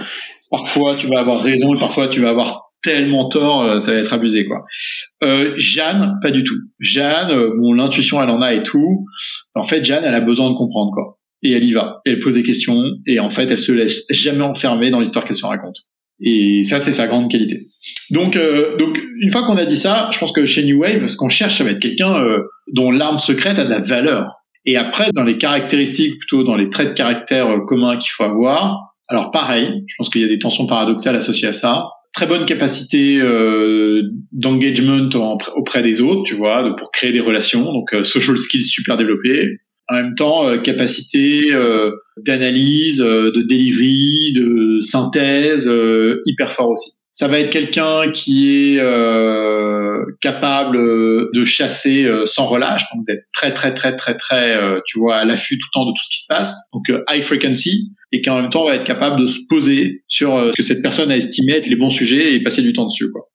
parfois, 0.49 0.95
tu 0.95 1.07
vas 1.07 1.19
avoir 1.19 1.41
raison 1.41 1.75
et 1.75 1.79
parfois, 1.79 2.07
tu 2.07 2.21
vas 2.21 2.29
avoir 2.29 2.63
tellement 2.83 3.29
tort, 3.29 3.63
euh, 3.63 3.79
ça 3.79 3.93
va 3.93 3.99
être 3.99 4.13
abusé 4.13 4.45
quoi. 4.45 4.65
Euh, 5.23 5.53
Jeanne, 5.57 6.19
pas 6.21 6.29
du 6.29 6.43
tout. 6.43 6.57
Jeanne, 6.79 7.31
euh, 7.31 7.55
bon 7.57 7.73
l'intuition 7.73 8.21
elle 8.21 8.29
en 8.29 8.41
a 8.41 8.53
et 8.53 8.61
tout. 8.61 9.05
En 9.55 9.63
fait, 9.63 9.83
Jeanne, 9.83 10.03
elle 10.05 10.13
a 10.13 10.19
besoin 10.19 10.51
de 10.51 10.55
comprendre 10.55 10.91
quoi. 10.93 11.17
Et 11.41 11.51
elle 11.53 11.63
y 11.63 11.71
va. 11.71 12.01
elle 12.05 12.19
pose 12.19 12.35
des 12.35 12.43
questions 12.43 12.81
et 13.07 13.19
en 13.19 13.29
fait, 13.29 13.49
elle 13.49 13.57
se 13.57 13.71
laisse 13.71 14.05
jamais 14.09 14.43
enfermer 14.43 14.91
dans 14.91 14.99
l'histoire 14.99 15.25
qu'elle 15.25 15.35
se 15.35 15.45
raconte. 15.45 15.77
Et 16.21 16.63
ça, 16.63 16.79
c'est 16.79 16.91
sa 16.91 17.07
grande 17.07 17.29
qualité. 17.29 17.59
Donc, 18.11 18.37
donc 18.77 19.01
une 19.19 19.29
fois 19.29 19.43
qu'on 19.43 19.57
a 19.57 19.65
dit 19.65 19.75
ça, 19.75 20.09
je 20.13 20.19
pense 20.19 20.31
que 20.31 20.45
chez 20.45 20.63
New 20.63 20.79
Wave, 20.79 21.07
ce 21.07 21.17
qu'on 21.17 21.27
cherche, 21.27 21.57
ça 21.57 21.65
va 21.65 21.71
être 21.71 21.81
quelqu'un 21.81 22.15
dont 22.71 22.91
l'arme 22.91 23.17
secrète 23.17 23.59
a 23.59 23.65
de 23.65 23.69
la 23.69 23.79
valeur. 23.79 24.27
Et 24.65 24.77
après, 24.77 25.11
dans 25.13 25.23
les 25.23 25.37
caractéristiques, 25.37 26.19
plutôt 26.19 26.43
dans 26.43 26.55
les 26.55 26.69
traits 26.69 26.89
de 26.89 26.93
caractère 26.93 27.47
communs 27.67 27.97
qu'il 27.97 28.11
faut 28.11 28.23
avoir, 28.23 28.95
alors 29.09 29.31
pareil, 29.31 29.83
je 29.87 29.95
pense 29.97 30.09
qu'il 30.09 30.21
y 30.21 30.25
a 30.25 30.27
des 30.27 30.39
tensions 30.39 30.67
paradoxales 30.67 31.15
associées 31.15 31.49
à 31.49 31.53
ça 31.53 31.89
très 32.13 32.27
bonne 32.27 32.45
capacité 32.45 33.19
euh, 33.19 34.03
d'engagement 34.31 35.09
auprès 35.55 35.81
des 35.81 35.99
autres, 35.99 36.23
tu 36.23 36.35
vois, 36.35 36.75
pour 36.77 36.91
créer 36.91 37.11
des 37.11 37.19
relations, 37.19 37.73
donc 37.73 37.93
euh, 37.93 38.03
social 38.03 38.37
skills 38.37 38.63
super 38.63 38.97
développés. 38.97 39.57
En 39.89 39.95
même 39.95 40.15
temps, 40.15 40.47
euh, 40.47 40.59
capacité 40.59 41.53
euh, 41.53 41.91
d'analyse, 42.17 42.99
de 42.99 43.41
delivery, 43.41 44.33
de 44.33 44.79
synthèse, 44.81 45.69
hyper 46.25 46.51
fort 46.51 46.69
aussi. 46.69 46.91
Ça 47.13 47.27
va 47.27 47.39
être 47.39 47.51
quelqu'un 47.51 48.11
qui 48.11 48.75
est 48.75 48.81
capable 50.19 50.77
de 51.31 51.45
chasser 51.45 52.11
sans 52.25 52.45
relâche, 52.45 52.83
donc 52.93 53.05
d'être 53.05 53.23
très 53.31 53.53
très 53.53 53.73
très 53.73 53.95
très 53.95 54.17
très, 54.17 54.59
tu 54.87 54.97
vois, 54.97 55.17
à 55.17 55.25
l'affût 55.25 55.59
tout 55.59 55.67
le 55.73 55.79
temps 55.79 55.85
de 55.85 55.91
tout 55.91 56.03
ce 56.03 56.09
qui 56.09 56.23
se 56.23 56.27
passe. 56.27 56.57
Donc 56.73 56.91
high 57.07 57.21
frequency, 57.21 57.91
et 58.13 58.21
qui 58.21 58.29
en 58.29 58.39
même 58.39 58.49
temps 58.51 58.65
va 58.65 58.75
être 58.75 58.85
capable 58.85 59.19
de 59.19 59.27
se 59.27 59.39
poser 59.49 60.03
sur 60.07 60.35
euh, 60.35 60.51
ce 60.55 60.61
que 60.61 60.63
cette 60.65 60.81
personne 60.81 61.11
a 61.11 61.17
estimé 61.17 61.53
être 61.53 61.67
les 61.67 61.75
bons 61.75 61.89
sujets 61.89 62.35
et 62.35 62.43
passer 62.43 62.61
du 62.61 62.71
temps 62.71 62.85
dessus. 62.85 63.09
Quoi. 63.11 63.27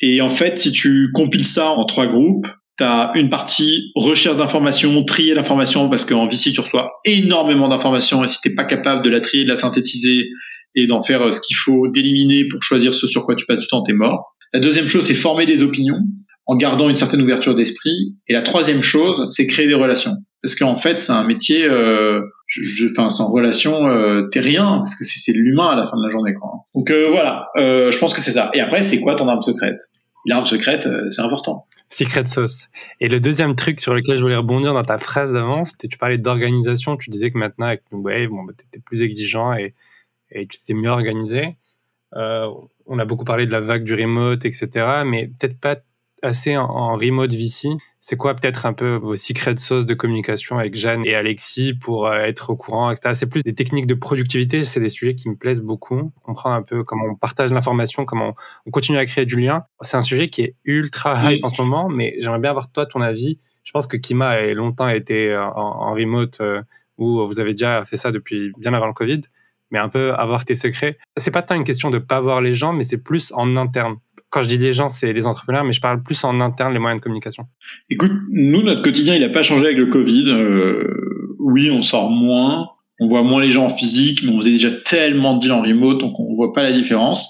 Et 0.00 0.22
en 0.22 0.30
fait, 0.30 0.58
si 0.58 0.72
tu 0.72 1.10
compiles 1.14 1.44
ça 1.44 1.68
en 1.68 1.84
trois 1.84 2.06
groupes, 2.06 2.46
tu 2.78 2.84
as 2.84 3.12
une 3.14 3.28
partie 3.28 3.92
recherche 3.94 4.38
d'informations, 4.38 5.04
trier 5.04 5.34
l'information, 5.34 5.90
parce 5.90 6.06
qu'en 6.06 6.26
VC, 6.26 6.52
tu 6.52 6.60
reçois 6.60 6.92
énormément 7.04 7.68
d'informations, 7.68 8.24
et 8.24 8.28
si 8.28 8.38
tu 8.42 8.54
pas 8.54 8.64
capable 8.64 9.04
de 9.04 9.10
la 9.10 9.20
trier, 9.20 9.44
de 9.44 9.50
la 9.50 9.56
synthétiser 9.56 10.30
et 10.74 10.86
d'en 10.86 11.00
faire 11.00 11.32
ce 11.32 11.40
qu'il 11.40 11.56
faut, 11.56 11.88
d'éliminer 11.88 12.46
pour 12.48 12.62
choisir 12.62 12.94
ce 12.94 13.06
sur 13.06 13.24
quoi 13.24 13.34
tu 13.34 13.46
passes 13.46 13.60
du 13.60 13.66
temps, 13.66 13.82
t'es 13.82 13.92
mort. 13.92 14.36
La 14.52 14.60
deuxième 14.60 14.86
chose, 14.86 15.06
c'est 15.06 15.14
former 15.14 15.46
des 15.46 15.62
opinions 15.62 16.00
en 16.46 16.56
gardant 16.56 16.88
une 16.88 16.96
certaine 16.96 17.22
ouverture 17.22 17.54
d'esprit. 17.54 18.16
Et 18.26 18.32
la 18.32 18.42
troisième 18.42 18.82
chose, 18.82 19.28
c'est 19.30 19.46
créer 19.46 19.68
des 19.68 19.74
relations. 19.74 20.16
Parce 20.42 20.56
qu'en 20.56 20.74
fait, 20.74 20.98
c'est 20.98 21.12
un 21.12 21.24
métier, 21.24 21.64
euh, 21.64 22.22
je, 22.48 22.88
sans 22.88 23.30
relation, 23.30 23.86
euh, 23.86 24.28
t'es 24.32 24.40
rien, 24.40 24.78
parce 24.78 24.96
que 24.96 25.04
c'est 25.04 25.32
l'humain 25.32 25.68
à 25.68 25.76
la 25.76 25.86
fin 25.86 25.96
de 25.96 26.02
la 26.02 26.10
journée. 26.10 26.34
Quoi. 26.34 26.50
Donc 26.74 26.90
euh, 26.90 27.08
voilà, 27.10 27.50
euh, 27.56 27.92
je 27.92 27.98
pense 27.98 28.14
que 28.14 28.20
c'est 28.20 28.32
ça. 28.32 28.50
Et 28.54 28.60
après, 28.60 28.82
c'est 28.82 29.00
quoi 29.00 29.14
ton 29.14 29.28
arme 29.28 29.42
secrète? 29.42 29.78
L'arme 30.26 30.44
secrète, 30.44 30.86
euh, 30.86 31.08
c'est 31.10 31.22
important. 31.22 31.66
Secret 31.88 32.26
sauce. 32.26 32.68
Et 33.00 33.08
le 33.08 33.20
deuxième 33.20 33.54
truc 33.54 33.80
sur 33.80 33.94
lequel 33.94 34.16
je 34.16 34.22
voulais 34.22 34.36
rebondir 34.36 34.74
dans 34.74 34.84
ta 34.84 34.98
phrase 34.98 35.32
d'avant, 35.32 35.64
c'était 35.64 35.88
tu 35.88 35.98
parlais 35.98 36.18
d'organisation. 36.18 36.96
Tu 36.96 37.10
disais 37.10 37.30
que 37.30 37.38
maintenant 37.38 37.66
avec 37.66 37.82
New 37.92 38.02
Wave, 38.02 38.28
bon, 38.28 38.42
bah, 38.44 38.52
plus 38.84 39.02
exigeant 39.02 39.52
et, 39.54 39.74
et 40.30 40.46
tu 40.46 40.58
étais 40.62 40.74
mieux 40.74 40.90
organisé. 40.90 41.56
Euh, 42.16 42.48
on 42.86 42.98
a 42.98 43.04
beaucoup 43.04 43.24
parlé 43.24 43.46
de 43.46 43.52
la 43.52 43.60
vague 43.60 43.84
du 43.84 43.94
remote, 43.94 44.44
etc. 44.44 44.68
Mais 45.04 45.28
peut-être 45.28 45.58
pas 45.58 45.76
assez 46.22 46.56
en, 46.56 46.96
remote 46.96 47.32
VC. 47.32 47.68
C'est 48.02 48.16
quoi 48.16 48.34
peut-être 48.34 48.64
un 48.64 48.72
peu 48.72 48.94
vos 48.94 49.14
secrets 49.16 49.54
de 49.54 49.58
sauce 49.58 49.84
de 49.84 49.92
communication 49.92 50.58
avec 50.58 50.74
Jeanne 50.74 51.04
et 51.04 51.14
Alexis 51.14 51.74
pour 51.74 52.06
euh, 52.06 52.20
être 52.20 52.50
au 52.50 52.56
courant, 52.56 52.90
etc. 52.90 53.10
C'est 53.14 53.26
plus 53.26 53.42
des 53.42 53.54
techniques 53.54 53.86
de 53.86 53.94
productivité, 53.94 54.64
c'est 54.64 54.80
des 54.80 54.88
sujets 54.88 55.14
qui 55.14 55.28
me 55.28 55.36
plaisent 55.36 55.60
beaucoup. 55.60 56.10
Comprendre 56.22 56.56
un 56.56 56.62
peu 56.62 56.82
comment 56.82 57.04
on 57.10 57.14
partage 57.14 57.52
l'information, 57.52 58.06
comment 58.06 58.34
on 58.66 58.70
continue 58.70 58.98
à 58.98 59.04
créer 59.04 59.26
du 59.26 59.38
lien. 59.38 59.64
C'est 59.82 59.98
un 59.98 60.02
sujet 60.02 60.28
qui 60.28 60.42
est 60.42 60.54
ultra 60.64 61.32
hype 61.32 61.44
en 61.44 61.48
ce 61.48 61.60
moment, 61.60 61.88
mais 61.90 62.16
j'aimerais 62.20 62.40
bien 62.40 62.50
avoir 62.50 62.70
toi 62.70 62.86
ton 62.86 63.02
avis. 63.02 63.38
Je 63.64 63.72
pense 63.72 63.86
que 63.86 63.98
Kima 63.98 64.30
a 64.30 64.54
longtemps 64.54 64.88
été 64.88 65.36
en, 65.36 65.54
en 65.54 65.92
remote 65.92 66.40
euh, 66.40 66.62
où 66.96 67.26
vous 67.26 67.38
avez 67.38 67.52
déjà 67.52 67.84
fait 67.84 67.98
ça 67.98 68.12
depuis 68.12 68.52
bien 68.58 68.72
avant 68.72 68.86
le 68.86 68.94
Covid, 68.94 69.22
mais 69.70 69.78
un 69.78 69.88
peu 69.88 70.12
avoir 70.14 70.44
tes 70.44 70.54
secrets. 70.54 70.98
C'est 71.16 71.30
pas 71.30 71.42
tant 71.42 71.54
une 71.54 71.64
question 71.64 71.90
de 71.90 71.98
pas 71.98 72.20
voir 72.20 72.40
les 72.40 72.54
gens, 72.54 72.72
mais 72.72 72.84
c'est 72.84 73.02
plus 73.02 73.32
en 73.34 73.56
interne 73.56 73.96
quand 74.30 74.42
je 74.42 74.48
dis 74.48 74.58
les 74.58 74.72
gens, 74.72 74.88
c'est 74.88 75.12
les 75.12 75.26
entrepreneurs, 75.26 75.64
mais 75.64 75.72
je 75.72 75.80
parle 75.80 76.02
plus 76.02 76.22
en 76.24 76.40
interne, 76.40 76.72
les 76.72 76.78
moyens 76.78 77.00
de 77.00 77.02
communication. 77.02 77.46
Écoute, 77.90 78.12
nous, 78.30 78.62
notre 78.62 78.82
quotidien, 78.82 79.16
il 79.16 79.22
n'a 79.22 79.28
pas 79.28 79.42
changé 79.42 79.66
avec 79.66 79.76
le 79.76 79.86
Covid. 79.86 80.24
Euh, 80.28 81.36
oui, 81.40 81.70
on 81.70 81.82
sort 81.82 82.10
moins, 82.10 82.68
on 83.00 83.06
voit 83.06 83.24
moins 83.24 83.42
les 83.42 83.50
gens 83.50 83.64
en 83.64 83.70
physique, 83.70 84.22
mais 84.22 84.30
on 84.30 84.38
faisait 84.38 84.52
déjà 84.52 84.70
tellement 84.70 85.34
de 85.34 85.40
deals 85.40 85.52
en 85.52 85.62
remote, 85.62 85.98
donc 85.98 86.18
on 86.20 86.34
voit 86.36 86.52
pas 86.52 86.62
la 86.62 86.72
différence. 86.72 87.28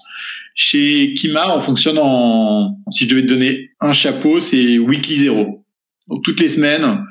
Chez 0.55 1.15
Kima, 1.15 1.57
on 1.57 1.61
fonctionne 1.61 1.99
en, 1.99 2.77
si 2.91 3.05
je 3.05 3.09
devais 3.09 3.23
te 3.23 3.29
donner 3.29 3.65
un 3.81 3.95
chapeau, 3.95 4.39
c'est 4.41 4.79
weekly 4.79 5.17
zero. 5.17 5.65
Donc 6.09 6.23
toutes 6.23 6.41
les 6.41 6.49
semaines, 6.49 7.03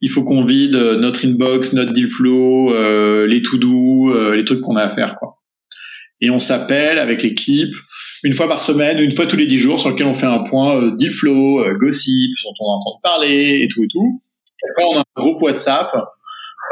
il 0.00 0.10
faut 0.10 0.24
qu'on 0.24 0.44
vide 0.44 0.74
notre 0.74 1.26
inbox, 1.26 1.72
notre 1.72 1.92
deal 1.92 2.08
flow, 2.08 2.74
euh, 2.74 3.26
les 3.26 3.42
to-do, 3.42 4.12
euh, 4.12 4.34
les 4.34 4.44
trucs 4.44 4.60
qu'on 4.60 4.76
a 4.76 4.82
à 4.82 4.88
faire, 4.88 5.14
quoi. 5.14 5.38
Et 6.20 6.30
on 6.30 6.38
s'appelle 6.38 6.98
avec 6.98 7.22
l'équipe 7.22 7.74
une 8.24 8.32
fois 8.32 8.48
par 8.48 8.60
semaine, 8.60 8.98
une 8.98 9.12
fois 9.12 9.26
tous 9.26 9.36
les 9.36 9.46
dix 9.46 9.58
jours, 9.58 9.78
sur 9.78 9.90
lequel 9.90 10.06
on 10.06 10.14
fait 10.14 10.26
un 10.26 10.40
point 10.40 10.76
euh, 10.76 10.96
deal 10.96 11.10
flow, 11.10 11.62
euh, 11.62 11.74
gossip, 11.74 12.32
dont 12.42 12.54
on 12.60 12.72
a 12.72 12.76
entendu 12.76 13.00
parler 13.02 13.60
et 13.62 13.68
tout 13.68 13.84
et 13.84 13.88
tout. 13.88 14.22
Et 14.62 14.68
après, 14.70 14.94
on 14.94 14.98
a 14.98 15.00
un 15.00 15.20
groupe 15.20 15.42
WhatsApp 15.42 15.94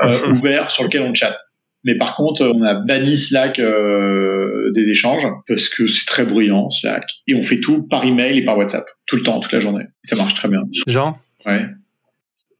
euh, 0.02 0.28
ouvert 0.30 0.70
sur 0.70 0.84
lequel 0.84 1.02
on 1.02 1.12
chatte. 1.12 1.38
Mais 1.84 1.96
par 1.96 2.14
contre, 2.14 2.46
on 2.46 2.62
a 2.62 2.74
banni 2.74 3.18
Slack 3.18 3.58
euh, 3.58 4.70
des 4.72 4.88
échanges 4.90 5.26
parce 5.46 5.68
que 5.68 5.86
c'est 5.88 6.06
très 6.06 6.24
bruyant 6.24 6.70
Slack. 6.70 7.04
Et 7.26 7.34
on 7.34 7.42
fait 7.42 7.60
tout 7.60 7.82
par 7.82 8.04
email 8.04 8.38
et 8.38 8.44
par 8.44 8.56
WhatsApp, 8.56 8.84
tout 9.06 9.16
le 9.16 9.22
temps, 9.22 9.40
toute 9.40 9.52
la 9.52 9.60
journée. 9.60 9.84
Et 10.04 10.08
ça 10.08 10.16
marche 10.16 10.34
très 10.34 10.48
bien. 10.48 10.62
Jean? 10.86 11.18
Ouais. 11.44 11.66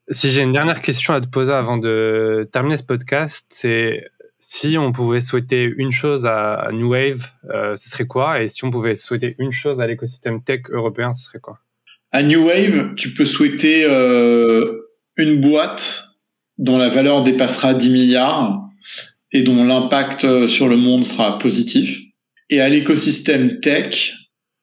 Si 0.09 0.31
j'ai 0.31 0.41
une 0.41 0.51
dernière 0.51 0.81
question 0.81 1.13
à 1.13 1.21
te 1.21 1.27
poser 1.27 1.53
avant 1.53 1.77
de 1.77 2.49
terminer 2.51 2.77
ce 2.77 2.83
podcast, 2.83 3.45
c'est 3.49 4.03
si 4.37 4.77
on 4.77 4.91
pouvait 4.91 5.21
souhaiter 5.21 5.73
une 5.77 5.91
chose 5.91 6.25
à 6.25 6.69
New 6.73 6.89
Wave, 6.89 7.31
euh, 7.49 7.77
ce 7.77 7.89
serait 7.89 8.05
quoi? 8.05 8.41
Et 8.41 8.49
si 8.49 8.65
on 8.65 8.71
pouvait 8.71 8.95
souhaiter 8.95 9.35
une 9.39 9.53
chose 9.53 9.79
à 9.79 9.87
l'écosystème 9.87 10.43
tech 10.43 10.63
européen, 10.69 11.13
ce 11.13 11.23
serait 11.23 11.39
quoi? 11.39 11.59
À 12.11 12.21
New 12.21 12.47
Wave, 12.47 12.95
tu 12.95 13.13
peux 13.13 13.25
souhaiter 13.25 13.85
euh, 13.85 14.89
une 15.15 15.39
boîte 15.39 16.03
dont 16.57 16.77
la 16.77 16.89
valeur 16.89 17.23
dépassera 17.23 17.73
10 17.73 17.89
milliards 17.89 18.67
et 19.31 19.43
dont 19.43 19.63
l'impact 19.63 20.25
euh, 20.25 20.47
sur 20.47 20.67
le 20.67 20.75
monde 20.75 21.05
sera 21.05 21.37
positif. 21.37 22.01
Et 22.49 22.59
à 22.59 22.67
l'écosystème 22.67 23.61
tech, 23.61 24.13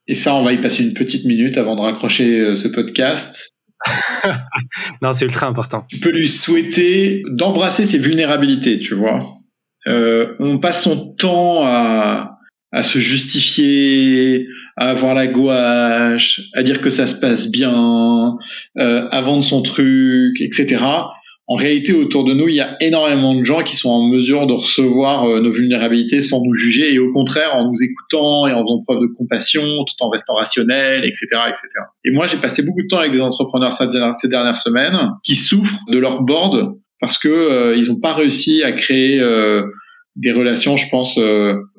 et 0.07 0.15
ça, 0.15 0.35
on 0.35 0.43
va 0.43 0.53
y 0.53 0.61
passer 0.61 0.85
une 0.85 0.95
petite 0.95 1.25
minute 1.25 1.57
avant 1.57 1.77
de 1.77 1.81
raccrocher 1.81 2.55
ce 2.55 2.69
podcast. 2.69 3.51
non, 5.03 5.13
c'est 5.13 5.25
ultra 5.25 5.47
important. 5.47 5.87
Tu 5.89 5.99
peux 5.99 6.11
lui 6.11 6.29
souhaiter 6.29 7.23
d'embrasser 7.31 7.87
ses 7.87 7.99
vulnérabilités, 7.99 8.79
tu 8.79 8.95
vois 8.95 9.37
euh, 9.87 10.35
on 10.41 10.59
passe 10.59 10.83
son 10.85 11.15
temps 11.15 11.65
à, 11.65 12.39
à 12.73 12.83
se 12.83 12.99
justifier, 12.99 14.47
à 14.77 14.91
avoir 14.91 15.15
la 15.15 15.27
gouache, 15.27 16.43
à 16.55 16.63
dire 16.63 16.81
que 16.81 16.91
ça 16.91 17.07
se 17.07 17.15
passe 17.15 17.51
bien, 17.51 18.37
euh, 18.79 19.09
à 19.11 19.21
vendre 19.21 19.45
son 19.45 19.63
truc, 19.63 20.41
etc. 20.41 20.85
En 21.51 21.57
réalité, 21.57 21.93
autour 21.93 22.23
de 22.23 22.33
nous, 22.33 22.47
il 22.47 22.55
y 22.55 22.61
a 22.61 22.77
énormément 22.79 23.35
de 23.35 23.43
gens 23.43 23.65
qui 23.65 23.75
sont 23.75 23.91
en 23.91 24.07
mesure 24.07 24.47
de 24.47 24.53
recevoir 24.53 25.25
euh, 25.25 25.41
nos 25.41 25.51
vulnérabilités 25.51 26.23
sans 26.23 26.45
nous 26.45 26.55
juger 26.55 26.95
et 26.95 27.01
au 27.01 27.11
contraire 27.11 27.57
en 27.57 27.67
nous 27.67 27.83
écoutant 27.83 28.47
et 28.47 28.53
en 28.53 28.63
faisant 28.63 28.81
preuve 28.85 29.01
de 29.01 29.07
compassion, 29.07 29.63
tout 29.83 30.05
en 30.05 30.11
restant 30.11 30.37
rationnel, 30.37 31.05
etc., 31.05 31.27
etc. 31.49 31.67
Et 32.05 32.13
moi, 32.13 32.29
j'ai 32.29 32.37
passé 32.37 32.63
beaucoup 32.63 32.83
de 32.83 32.87
temps 32.87 32.99
avec 32.99 33.11
des 33.11 33.21
entrepreneurs 33.21 33.73
ces 33.73 34.29
dernières 34.29 34.59
semaines 34.59 34.97
qui 35.25 35.35
souffrent 35.35 35.91
de 35.91 35.99
leur 35.99 36.23
board 36.23 36.77
parce 37.01 37.19
que 37.19 37.29
euh, 37.29 37.77
ils 37.77 37.89
n'ont 37.89 37.99
pas 37.99 38.15
réussi 38.15 38.63
à 38.63 38.71
créer 38.71 39.19
euh, 39.19 39.65
des 40.15 40.31
relations, 40.31 40.77
je 40.77 40.89
pense, 40.89 41.19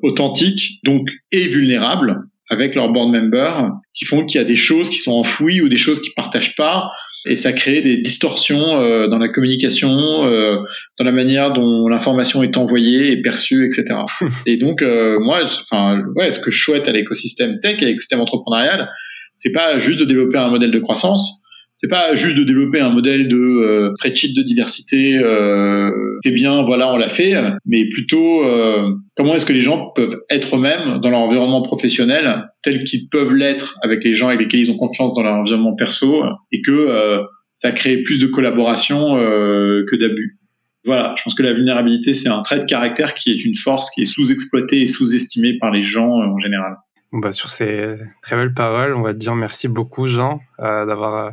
authentiques, 0.02 0.80
donc 0.84 1.08
et 1.30 1.48
vulnérables 1.48 2.20
avec 2.50 2.74
leurs 2.74 2.90
board 2.90 3.10
members, 3.10 3.70
qui 3.94 4.04
font 4.04 4.26
qu'il 4.26 4.38
y 4.38 4.44
a 4.44 4.46
des 4.46 4.56
choses 4.56 4.90
qui 4.90 4.98
sont 4.98 5.12
enfouies 5.12 5.62
ou 5.62 5.70
des 5.70 5.78
choses 5.78 6.02
qu'ils 6.02 6.12
partagent 6.12 6.56
pas, 6.56 6.90
et 7.26 7.36
ça 7.36 7.52
crée 7.52 7.80
des 7.82 7.98
distorsions 7.98 9.08
dans 9.08 9.18
la 9.18 9.28
communication, 9.28 10.24
dans 10.26 11.04
la 11.04 11.12
manière 11.12 11.52
dont 11.52 11.88
l'information 11.88 12.42
est 12.42 12.56
envoyée 12.56 13.12
et 13.12 13.22
perçue, 13.22 13.66
etc. 13.66 14.00
et 14.46 14.56
donc 14.56 14.82
moi, 14.82 15.40
enfin, 15.44 16.02
ouais, 16.16 16.30
ce 16.30 16.40
que 16.40 16.50
je 16.50 16.62
souhaite 16.62 16.88
à 16.88 16.92
l'écosystème 16.92 17.58
tech, 17.60 17.82
à 17.82 17.86
l'écosystème 17.86 18.20
entrepreneurial, 18.20 18.90
c'est 19.36 19.52
pas 19.52 19.78
juste 19.78 20.00
de 20.00 20.04
développer 20.04 20.38
un 20.38 20.50
modèle 20.50 20.70
de 20.70 20.78
croissance, 20.78 21.41
c'est 21.82 21.88
pas 21.88 22.14
juste 22.14 22.38
de 22.38 22.44
développer 22.44 22.78
un 22.78 22.90
modèle 22.90 23.26
de 23.26 23.36
euh, 23.36 23.92
de 23.92 24.42
diversité, 24.42 25.18
euh, 25.18 25.90
c'est 26.22 26.30
bien, 26.30 26.62
voilà, 26.62 26.92
on 26.92 26.96
l'a 26.96 27.08
fait, 27.08 27.34
mais 27.66 27.88
plutôt 27.88 28.44
euh, 28.44 28.94
comment 29.16 29.34
est-ce 29.34 29.44
que 29.44 29.52
les 29.52 29.60
gens 29.60 29.90
peuvent 29.90 30.20
être 30.30 30.56
eux-mêmes 30.56 31.00
dans 31.00 31.10
leur 31.10 31.18
environnement 31.18 31.62
professionnel 31.62 32.46
tel 32.62 32.84
qu'ils 32.84 33.08
peuvent 33.08 33.34
l'être 33.34 33.78
avec 33.82 34.04
les 34.04 34.14
gens 34.14 34.28
avec 34.28 34.42
lesquels 34.42 34.60
ils 34.60 34.70
ont 34.70 34.76
confiance 34.76 35.12
dans 35.14 35.24
leur 35.24 35.34
environnement 35.34 35.74
perso 35.74 36.22
et 36.52 36.62
que 36.62 36.70
euh, 36.70 37.24
ça 37.54 37.72
crée 37.72 37.96
plus 37.96 38.20
de 38.20 38.28
collaboration 38.28 39.16
euh, 39.18 39.84
que 39.90 39.96
d'abus. 39.96 40.38
Voilà, 40.84 41.16
je 41.18 41.24
pense 41.24 41.34
que 41.34 41.42
la 41.42 41.52
vulnérabilité, 41.52 42.14
c'est 42.14 42.28
un 42.28 42.42
trait 42.42 42.60
de 42.60 42.64
caractère 42.64 43.14
qui 43.14 43.32
est 43.32 43.44
une 43.44 43.56
force 43.56 43.90
qui 43.90 44.02
est 44.02 44.04
sous-exploitée 44.04 44.82
et 44.82 44.86
sous-estimée 44.86 45.58
par 45.58 45.72
les 45.72 45.82
gens 45.82 46.10
en 46.10 46.38
général. 46.38 46.76
Bah 47.12 47.32
sur 47.32 47.50
ces 47.50 47.96
très 48.22 48.36
belles 48.36 48.54
paroles, 48.54 48.94
on 48.94 49.02
va 49.02 49.12
te 49.12 49.18
dire 49.18 49.34
merci 49.34 49.66
beaucoup 49.66 50.06
Jean 50.06 50.40
d'avoir 50.58 51.32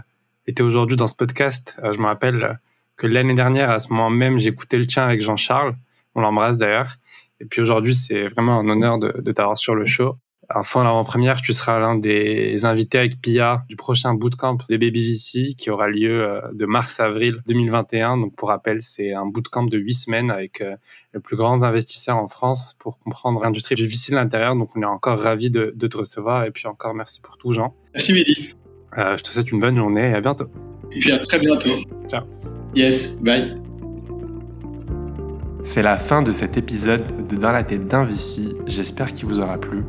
était 0.49 0.63
aujourd'hui 0.63 0.97
dans 0.97 1.07
ce 1.07 1.15
podcast. 1.15 1.77
Euh, 1.83 1.93
je 1.93 1.99
me 1.99 2.05
rappelle 2.05 2.59
que 2.97 3.07
l'année 3.07 3.35
dernière, 3.35 3.69
à 3.69 3.79
ce 3.79 3.89
moment 3.89 4.09
même, 4.09 4.39
j'écoutais 4.39 4.77
le 4.77 4.85
tien 4.85 5.03
avec 5.03 5.21
Jean-Charles. 5.21 5.75
On 6.15 6.21
l'embrasse 6.21 6.57
d'ailleurs. 6.57 6.97
Et 7.39 7.45
puis 7.45 7.61
aujourd'hui, 7.61 7.95
c'est 7.95 8.27
vraiment 8.27 8.59
un 8.59 8.67
honneur 8.67 8.99
de, 8.99 9.31
t'avoir 9.31 9.57
sur 9.57 9.75
le 9.75 9.85
show. 9.85 10.15
Enfin, 10.53 10.83
l'avant-première, 10.83 11.41
tu 11.41 11.53
seras 11.53 11.79
l'un 11.79 11.95
des 11.95 12.65
invités 12.65 12.97
avec 12.97 13.21
Pia 13.21 13.63
du 13.69 13.75
prochain 13.75 14.15
bootcamp 14.15 14.57
de 14.67 14.77
Baby 14.77 15.13
VC 15.13 15.53
qui 15.55 15.69
aura 15.69 15.87
lieu 15.87 16.23
euh, 16.23 16.41
de 16.53 16.65
mars-avril 16.65 17.41
2021. 17.45 18.17
Donc, 18.17 18.35
pour 18.35 18.49
rappel, 18.49 18.81
c'est 18.81 19.13
un 19.13 19.27
bootcamp 19.27 19.65
de 19.65 19.77
huit 19.77 19.93
semaines 19.93 20.31
avec 20.31 20.61
euh, 20.61 20.75
les 21.13 21.19
plus 21.19 21.37
grands 21.37 21.61
investisseurs 21.61 22.17
en 22.17 22.27
France 22.27 22.75
pour 22.79 22.97
comprendre 22.97 23.41
l'industrie 23.43 23.75
du 23.75 23.85
VC 23.85 24.11
de 24.11 24.15
l'intérieur. 24.15 24.55
Donc, 24.55 24.69
on 24.75 24.81
est 24.81 24.85
encore 24.85 25.19
ravis 25.19 25.51
de, 25.51 25.71
de, 25.75 25.87
te 25.87 25.97
recevoir. 25.97 26.45
Et 26.45 26.51
puis 26.51 26.67
encore, 26.67 26.95
merci 26.95 27.21
pour 27.21 27.37
tout, 27.37 27.53
Jean. 27.53 27.75
Merci, 27.93 28.13
Mehdi. 28.13 28.55
Euh, 28.97 29.17
je 29.17 29.23
te 29.23 29.29
souhaite 29.29 29.51
une 29.51 29.59
bonne 29.59 29.75
journée 29.75 30.09
et 30.09 30.13
à 30.13 30.21
bientôt. 30.21 30.45
Et 30.91 30.99
puis 30.99 31.11
à 31.11 31.19
très 31.19 31.39
bientôt. 31.39 31.77
Ciao. 32.09 32.23
Yes, 32.75 33.15
bye. 33.21 33.57
C'est 35.63 35.83
la 35.83 35.97
fin 35.97 36.21
de 36.21 36.31
cet 36.31 36.57
épisode 36.57 37.27
de 37.27 37.35
Dans 37.35 37.51
la 37.51 37.63
tête 37.63 37.87
d'un 37.87 38.03
Vici. 38.03 38.55
J'espère 38.65 39.13
qu'il 39.13 39.27
vous 39.27 39.39
aura 39.39 39.57
plu. 39.57 39.83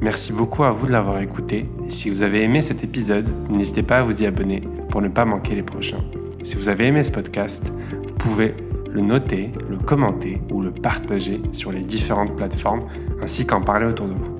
Merci 0.00 0.32
beaucoup 0.32 0.64
à 0.64 0.70
vous 0.70 0.86
de 0.86 0.92
l'avoir 0.92 1.20
écouté. 1.20 1.66
Et 1.86 1.90
si 1.90 2.10
vous 2.10 2.22
avez 2.22 2.42
aimé 2.42 2.60
cet 2.60 2.84
épisode, 2.84 3.30
n'hésitez 3.48 3.82
pas 3.82 3.98
à 3.98 4.02
vous 4.02 4.22
y 4.22 4.26
abonner 4.26 4.62
pour 4.90 5.00
ne 5.00 5.08
pas 5.08 5.24
manquer 5.24 5.54
les 5.54 5.62
prochains. 5.62 6.04
Si 6.42 6.56
vous 6.56 6.68
avez 6.68 6.86
aimé 6.86 7.02
ce 7.02 7.10
podcast, 7.10 7.72
vous 8.06 8.14
pouvez 8.14 8.54
le 8.90 9.00
noter, 9.00 9.50
le 9.68 9.78
commenter 9.78 10.40
ou 10.50 10.60
le 10.60 10.70
partager 10.70 11.40
sur 11.52 11.72
les 11.72 11.80
différentes 11.80 12.36
plateformes 12.36 12.86
ainsi 13.22 13.46
qu'en 13.46 13.62
parler 13.62 13.86
autour 13.86 14.06
de 14.06 14.12
vous. 14.12 14.33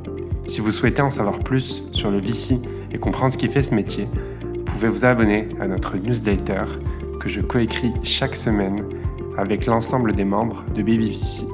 Si 0.46 0.61
vous 0.61 0.70
souhaitez 0.70 1.02
en 1.02 1.11
savoir 1.11 1.38
plus 1.38 1.85
sur 1.92 2.11
le 2.11 2.18
VC 2.18 2.61
et 2.92 2.98
comprendre 2.98 3.33
ce 3.33 3.38
qui 3.38 3.48
fait 3.48 3.62
ce 3.62 3.74
métier, 3.74 4.09
vous 4.42 4.64
pouvez 4.64 4.88
vous 4.88 5.04
abonner 5.04 5.48
à 5.61 5.66
notre 5.66 5.96
newsletter 5.96 6.62
que 7.18 7.28
je 7.28 7.40
coécris 7.40 7.92
chaque 8.02 8.37
semaine 8.37 8.85
avec 9.38 9.66
l'ensemble 9.66 10.12
des 10.12 10.24
membres 10.24 10.64
de 10.74 10.83
BabyVC. 10.83 11.46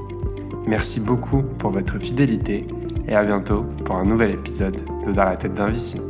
Merci 0.67 1.01
beaucoup 1.01 1.43
pour 1.59 1.71
votre 1.71 1.99
fidélité 1.99 2.67
et 3.09 3.15
à 3.15 3.25
bientôt 3.25 3.65
pour 3.85 3.97
un 3.97 4.05
nouvel 4.05 4.33
épisode 4.33 4.81
de 5.07 5.13
Dans 5.13 5.25
la 5.25 5.37
tête 5.37 5.55
d'un 5.55 5.67
Vici. 5.67 6.01